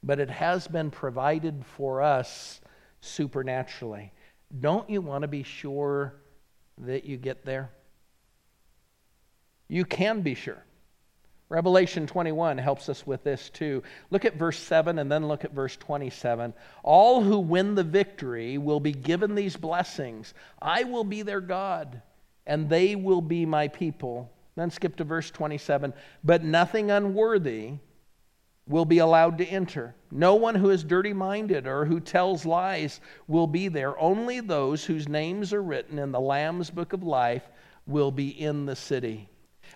but 0.02 0.20
it 0.20 0.30
has 0.30 0.68
been 0.68 0.90
provided 0.90 1.64
for 1.76 2.02
us 2.02 2.60
supernaturally. 3.00 4.12
Don't 4.60 4.88
you 4.88 5.00
want 5.00 5.22
to 5.22 5.28
be 5.28 5.42
sure 5.42 6.14
that 6.78 7.04
you 7.04 7.16
get 7.16 7.44
there? 7.44 7.70
You 9.68 9.84
can 9.84 10.20
be 10.20 10.34
sure. 10.34 10.62
Revelation 11.52 12.06
21 12.06 12.56
helps 12.56 12.88
us 12.88 13.06
with 13.06 13.24
this 13.24 13.50
too. 13.50 13.82
Look 14.08 14.24
at 14.24 14.38
verse 14.38 14.58
7 14.58 14.98
and 14.98 15.12
then 15.12 15.28
look 15.28 15.44
at 15.44 15.52
verse 15.52 15.76
27. 15.76 16.54
All 16.82 17.20
who 17.20 17.38
win 17.40 17.74
the 17.74 17.84
victory 17.84 18.56
will 18.56 18.80
be 18.80 18.92
given 18.92 19.34
these 19.34 19.54
blessings. 19.54 20.32
I 20.62 20.84
will 20.84 21.04
be 21.04 21.20
their 21.20 21.42
God, 21.42 22.00
and 22.46 22.70
they 22.70 22.96
will 22.96 23.20
be 23.20 23.44
my 23.44 23.68
people. 23.68 24.32
Then 24.56 24.70
skip 24.70 24.96
to 24.96 25.04
verse 25.04 25.30
27. 25.30 25.92
But 26.24 26.42
nothing 26.42 26.90
unworthy 26.90 27.74
will 28.66 28.86
be 28.86 28.98
allowed 28.98 29.36
to 29.36 29.44
enter. 29.44 29.94
No 30.10 30.36
one 30.36 30.54
who 30.54 30.70
is 30.70 30.82
dirty 30.82 31.12
minded 31.12 31.66
or 31.66 31.84
who 31.84 32.00
tells 32.00 32.46
lies 32.46 32.98
will 33.28 33.46
be 33.46 33.68
there. 33.68 33.98
Only 33.98 34.40
those 34.40 34.86
whose 34.86 35.06
names 35.06 35.52
are 35.52 35.62
written 35.62 35.98
in 35.98 36.12
the 36.12 36.20
Lamb's 36.20 36.70
book 36.70 36.94
of 36.94 37.02
life 37.02 37.46
will 37.86 38.10
be 38.10 38.28
in 38.28 38.64
the 38.64 38.76
city. 38.76 39.28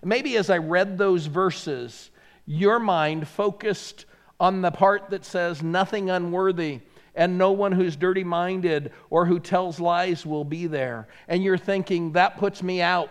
Maybe 0.05 0.37
as 0.37 0.51
I 0.51 0.59
read 0.59 0.99
those 0.99 1.27
verses, 1.27 2.11
your 2.45 2.79
mind 2.79 3.27
focused 3.27 4.05
on 4.39 4.63
the 4.63 4.71
part 4.71 5.11
that 5.11 5.25
says, 5.25 5.63
nothing 5.63 6.11
unworthy, 6.11 6.81
and 7.15 7.39
no 7.39 7.53
one 7.53 7.73
who's 7.73 7.97
dirty 7.97 8.25
minded 8.25 8.93
or 9.09 9.25
who 9.25 9.41
tells 9.41 9.81
lies 9.81 10.27
will 10.27 10.45
be 10.45 10.67
there. 10.67 11.09
And 11.29 11.43
you're 11.43 11.57
thinking, 11.57 12.13
that 12.13 12.37
puts 12.37 12.63
me 12.63 12.83
out. 12.83 13.11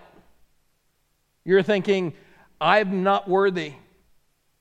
You're 1.43 1.63
thinking, 1.63 2.13
I'm 2.61 3.03
not 3.03 3.27
worthy. 3.27 3.73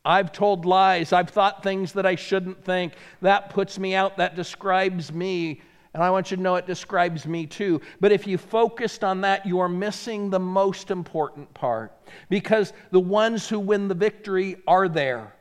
I've 0.04 0.32
told 0.32 0.66
lies. 0.66 1.12
I've 1.12 1.30
thought 1.30 1.62
things 1.62 1.92
that 1.92 2.06
I 2.06 2.14
shouldn't 2.14 2.64
think. 2.64 2.94
That 3.22 3.50
puts 3.50 3.78
me 3.78 3.94
out. 3.94 4.16
That 4.16 4.36
describes 4.36 5.12
me. 5.12 5.60
And 5.94 6.02
I 6.02 6.10
want 6.10 6.32
you 6.32 6.36
to 6.36 6.42
know 6.42 6.56
it 6.56 6.66
describes 6.66 7.24
me 7.24 7.46
too. 7.46 7.80
But 8.00 8.10
if 8.10 8.26
you 8.26 8.36
focused 8.36 9.04
on 9.04 9.20
that, 9.20 9.46
you 9.46 9.60
are 9.60 9.68
missing 9.68 10.28
the 10.28 10.40
most 10.40 10.90
important 10.90 11.54
part. 11.54 11.92
Because 12.28 12.72
the 12.90 13.00
ones 13.00 13.48
who 13.48 13.60
win 13.60 13.86
the 13.86 13.94
victory 13.94 14.56
are 14.66 14.88
there. 14.88 15.34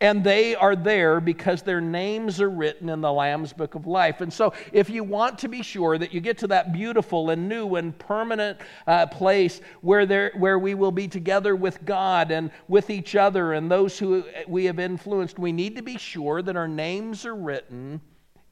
And 0.00 0.24
they 0.24 0.54
are 0.54 0.76
there 0.76 1.20
because 1.20 1.62
their 1.62 1.80
names 1.80 2.40
are 2.40 2.48
written 2.48 2.88
in 2.88 3.00
the 3.00 3.12
Lamb's 3.12 3.52
Book 3.52 3.74
of 3.74 3.86
Life. 3.86 4.20
And 4.20 4.32
so, 4.32 4.52
if 4.72 4.88
you 4.90 5.02
want 5.02 5.38
to 5.40 5.48
be 5.48 5.62
sure 5.62 5.98
that 5.98 6.12
you 6.12 6.20
get 6.20 6.38
to 6.38 6.46
that 6.48 6.72
beautiful 6.72 7.30
and 7.30 7.48
new 7.48 7.74
and 7.76 7.98
permanent 7.98 8.58
uh, 8.86 9.06
place 9.06 9.60
where, 9.80 10.06
there, 10.06 10.32
where 10.36 10.58
we 10.58 10.74
will 10.74 10.92
be 10.92 11.08
together 11.08 11.56
with 11.56 11.84
God 11.84 12.30
and 12.30 12.50
with 12.68 12.90
each 12.90 13.16
other 13.16 13.54
and 13.54 13.70
those 13.70 13.98
who 13.98 14.24
we 14.46 14.66
have 14.66 14.78
influenced, 14.78 15.38
we 15.38 15.52
need 15.52 15.74
to 15.76 15.82
be 15.82 15.98
sure 15.98 16.42
that 16.42 16.56
our 16.56 16.68
names 16.68 17.26
are 17.26 17.34
written 17.34 18.00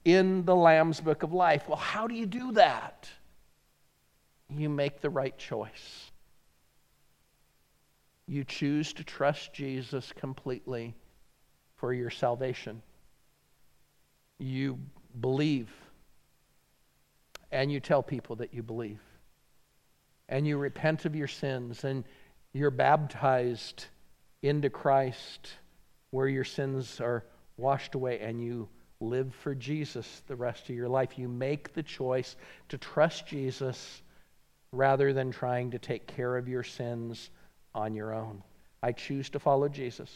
in 0.06 0.44
the 0.44 0.54
Lamb's 0.54 1.00
Book 1.00 1.24
of 1.24 1.32
Life. 1.32 1.68
Well, 1.68 1.76
how 1.76 2.06
do 2.06 2.14
you 2.14 2.26
do 2.26 2.52
that? 2.52 3.10
You 4.48 4.68
make 4.68 5.00
the 5.00 5.10
right 5.10 5.36
choice. 5.36 6.12
You 8.28 8.44
choose 8.44 8.92
to 8.92 9.04
trust 9.04 9.52
Jesus 9.52 10.12
completely 10.14 10.94
for 11.74 11.92
your 11.92 12.10
salvation. 12.10 12.82
You 14.38 14.78
believe, 15.20 15.70
and 17.50 17.72
you 17.72 17.80
tell 17.80 18.02
people 18.02 18.36
that 18.36 18.54
you 18.54 18.62
believe, 18.62 19.00
and 20.28 20.46
you 20.46 20.56
repent 20.56 21.04
of 21.04 21.16
your 21.16 21.26
sins, 21.26 21.82
and 21.82 22.04
you're 22.52 22.70
baptized 22.70 23.86
into 24.40 24.70
Christ 24.70 25.50
where 26.10 26.28
your 26.28 26.44
sins 26.44 27.00
are 27.00 27.24
washed 27.56 27.96
away, 27.96 28.20
and 28.20 28.40
you 28.40 28.68
live 29.00 29.34
for 29.42 29.54
Jesus 29.54 30.22
the 30.26 30.36
rest 30.36 30.68
of 30.68 30.74
your 30.74 30.88
life. 30.88 31.18
You 31.18 31.28
make 31.28 31.74
the 31.74 31.82
choice 31.82 32.36
to 32.68 32.78
trust 32.78 33.26
Jesus 33.26 34.02
rather 34.72 35.12
than 35.12 35.30
trying 35.30 35.70
to 35.72 35.78
take 35.78 36.06
care 36.06 36.36
of 36.36 36.48
your 36.48 36.62
sins 36.62 37.30
on 37.74 37.94
your 37.94 38.14
own. 38.14 38.42
I 38.82 38.92
choose 38.92 39.30
to 39.30 39.38
follow 39.38 39.68
Jesus. 39.68 40.10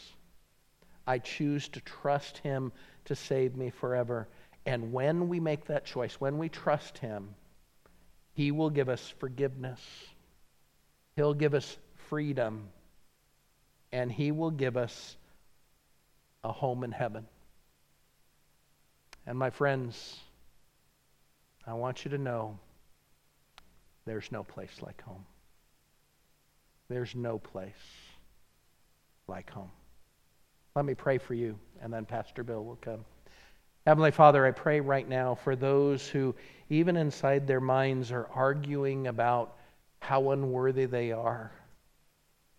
I 1.05 1.19
choose 1.19 1.67
to 1.69 1.81
trust 1.81 2.37
Him 2.39 2.71
to 3.05 3.15
save 3.15 3.55
me 3.55 3.69
forever. 3.69 4.27
And 4.65 4.93
when 4.93 5.29
we 5.29 5.39
make 5.39 5.65
that 5.65 5.85
choice, 5.85 6.13
when 6.19 6.37
we 6.37 6.49
trust 6.49 6.97
Him, 6.99 7.35
He 8.33 8.51
will 8.51 8.69
give 8.69 8.89
us 8.89 9.13
forgiveness, 9.19 9.81
He'll 11.15 11.33
give 11.33 11.53
us 11.53 11.77
freedom, 12.09 12.69
and 13.91 14.11
He 14.11 14.31
will 14.31 14.51
give 14.51 14.77
us 14.77 15.17
a 16.43 16.51
home 16.51 16.83
in 16.83 16.91
heaven. 16.91 17.25
And 19.31 19.39
my 19.39 19.49
friends, 19.49 20.19
I 21.65 21.71
want 21.71 22.03
you 22.03 22.11
to 22.11 22.17
know 22.17 22.59
there's 24.03 24.29
no 24.29 24.43
place 24.43 24.81
like 24.81 25.01
home. 25.03 25.23
There's 26.89 27.15
no 27.15 27.39
place 27.39 27.71
like 29.29 29.49
home. 29.49 29.71
Let 30.75 30.83
me 30.83 30.95
pray 30.95 31.17
for 31.17 31.33
you, 31.33 31.57
and 31.81 31.93
then 31.93 32.03
Pastor 32.03 32.43
Bill 32.43 32.65
will 32.65 32.75
come. 32.81 33.05
Heavenly 33.87 34.11
Father, 34.11 34.45
I 34.45 34.51
pray 34.51 34.81
right 34.81 35.07
now 35.07 35.35
for 35.35 35.55
those 35.55 36.09
who, 36.09 36.35
even 36.69 36.97
inside 36.97 37.47
their 37.47 37.61
minds, 37.61 38.11
are 38.11 38.27
arguing 38.35 39.07
about 39.07 39.55
how 40.01 40.31
unworthy 40.31 40.87
they 40.87 41.13
are. 41.13 41.53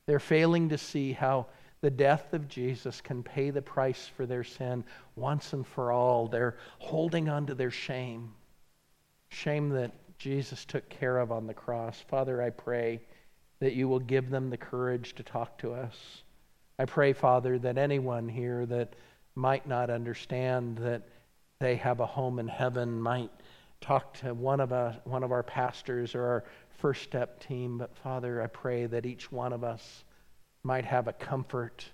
They're 0.06 0.18
failing 0.18 0.70
to 0.70 0.78
see 0.78 1.12
how 1.12 1.48
the 1.82 1.90
death 1.90 2.32
of 2.32 2.48
Jesus 2.48 3.00
can 3.00 3.22
pay 3.22 3.50
the 3.50 3.60
price 3.60 4.08
for 4.16 4.24
their 4.24 4.44
sin 4.44 4.84
once 5.16 5.52
and 5.52 5.66
for 5.66 5.92
all. 5.92 6.28
They're 6.28 6.56
holding 6.78 7.28
on 7.28 7.46
to 7.46 7.54
their 7.54 7.72
shame, 7.72 8.32
shame 9.28 9.70
that 9.70 9.92
Jesus 10.18 10.64
took 10.64 10.88
care 10.88 11.18
of 11.18 11.32
on 11.32 11.48
the 11.48 11.54
cross. 11.54 12.00
Father, 12.08 12.40
I 12.40 12.50
pray 12.50 13.00
that 13.58 13.74
you 13.74 13.88
will 13.88 13.98
give 13.98 14.30
them 14.30 14.48
the 14.48 14.56
courage 14.56 15.14
to 15.16 15.24
talk 15.24 15.58
to 15.58 15.72
us. 15.72 16.22
I 16.78 16.84
pray, 16.84 17.12
Father, 17.12 17.58
that 17.58 17.78
anyone 17.78 18.28
here 18.28 18.64
that 18.66 18.94
might 19.34 19.66
not 19.66 19.90
understand 19.90 20.78
that 20.78 21.02
they 21.58 21.76
have 21.76 21.98
a 21.98 22.06
home 22.06 22.38
in 22.38 22.48
heaven 22.48 23.00
might 23.00 23.30
talk 23.80 24.14
to 24.20 24.34
one 24.34 24.60
of, 24.60 24.72
us, 24.72 24.96
one 25.04 25.24
of 25.24 25.32
our 25.32 25.42
pastors 25.42 26.14
or 26.14 26.24
our 26.24 26.44
first 26.78 27.02
step 27.02 27.40
team. 27.40 27.78
But 27.78 27.96
Father, 27.96 28.40
I 28.40 28.46
pray 28.46 28.86
that 28.86 29.04
each 29.04 29.32
one 29.32 29.52
of 29.52 29.64
us 29.64 30.04
might 30.64 30.84
have 30.84 31.08
a 31.08 31.12
comfort 31.12 31.84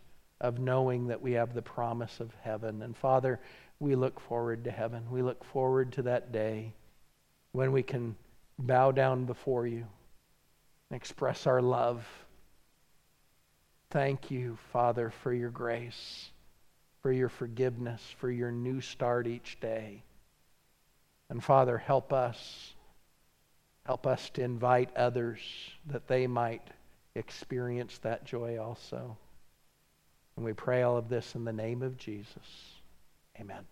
of 0.41 0.59
knowing 0.59 1.09
that 1.09 1.21
we 1.21 1.33
have 1.33 1.55
the 1.55 1.62
promise 1.62 2.21
of 2.21 2.33
heaven. 2.43 2.83
And 2.83 2.97
Father, 2.97 3.41
we 3.81 3.95
look 3.95 4.21
forward 4.21 4.64
to 4.64 4.71
heaven. 4.71 5.05
We 5.11 5.23
look 5.23 5.45
forward 5.45 5.93
to 5.93 6.03
that 6.03 6.33
day 6.33 6.75
when 7.53 7.73
we 7.73 7.83
can 7.83 8.16
bow 8.59 8.93
down 8.93 9.25
before 9.25 9.66
you 9.66 9.87
and 10.91 10.97
express 10.97 11.47
our 11.47 11.62
love 11.62 12.07
Thank 13.91 14.31
you, 14.31 14.59
Father, 14.71 15.09
for 15.09 15.33
your 15.33 15.49
grace, 15.49 16.31
for 17.01 17.11
your 17.11 17.31
forgiveness, 17.31 18.03
for 18.19 18.31
your 18.31 18.53
new 18.53 18.83
start 18.83 19.27
each 19.27 19.59
day. 19.61 20.03
And 21.31 21.43
Father, 21.43 21.79
help 21.79 22.12
us. 22.12 22.75
Help 23.87 24.07
us 24.07 24.29
to 24.31 24.43
invite 24.43 24.95
others 24.95 25.41
that 25.87 26.07
they 26.07 26.27
might 26.27 26.69
experience 27.19 27.99
that 27.99 28.25
joy 28.25 28.59
also. 28.59 29.16
And 30.37 30.45
we 30.45 30.53
pray 30.53 30.83
all 30.83 30.97
of 30.97 31.09
this 31.09 31.35
in 31.35 31.45
the 31.45 31.53
name 31.53 31.83
of 31.83 31.97
Jesus. 31.97 32.81
Amen. 33.41 33.64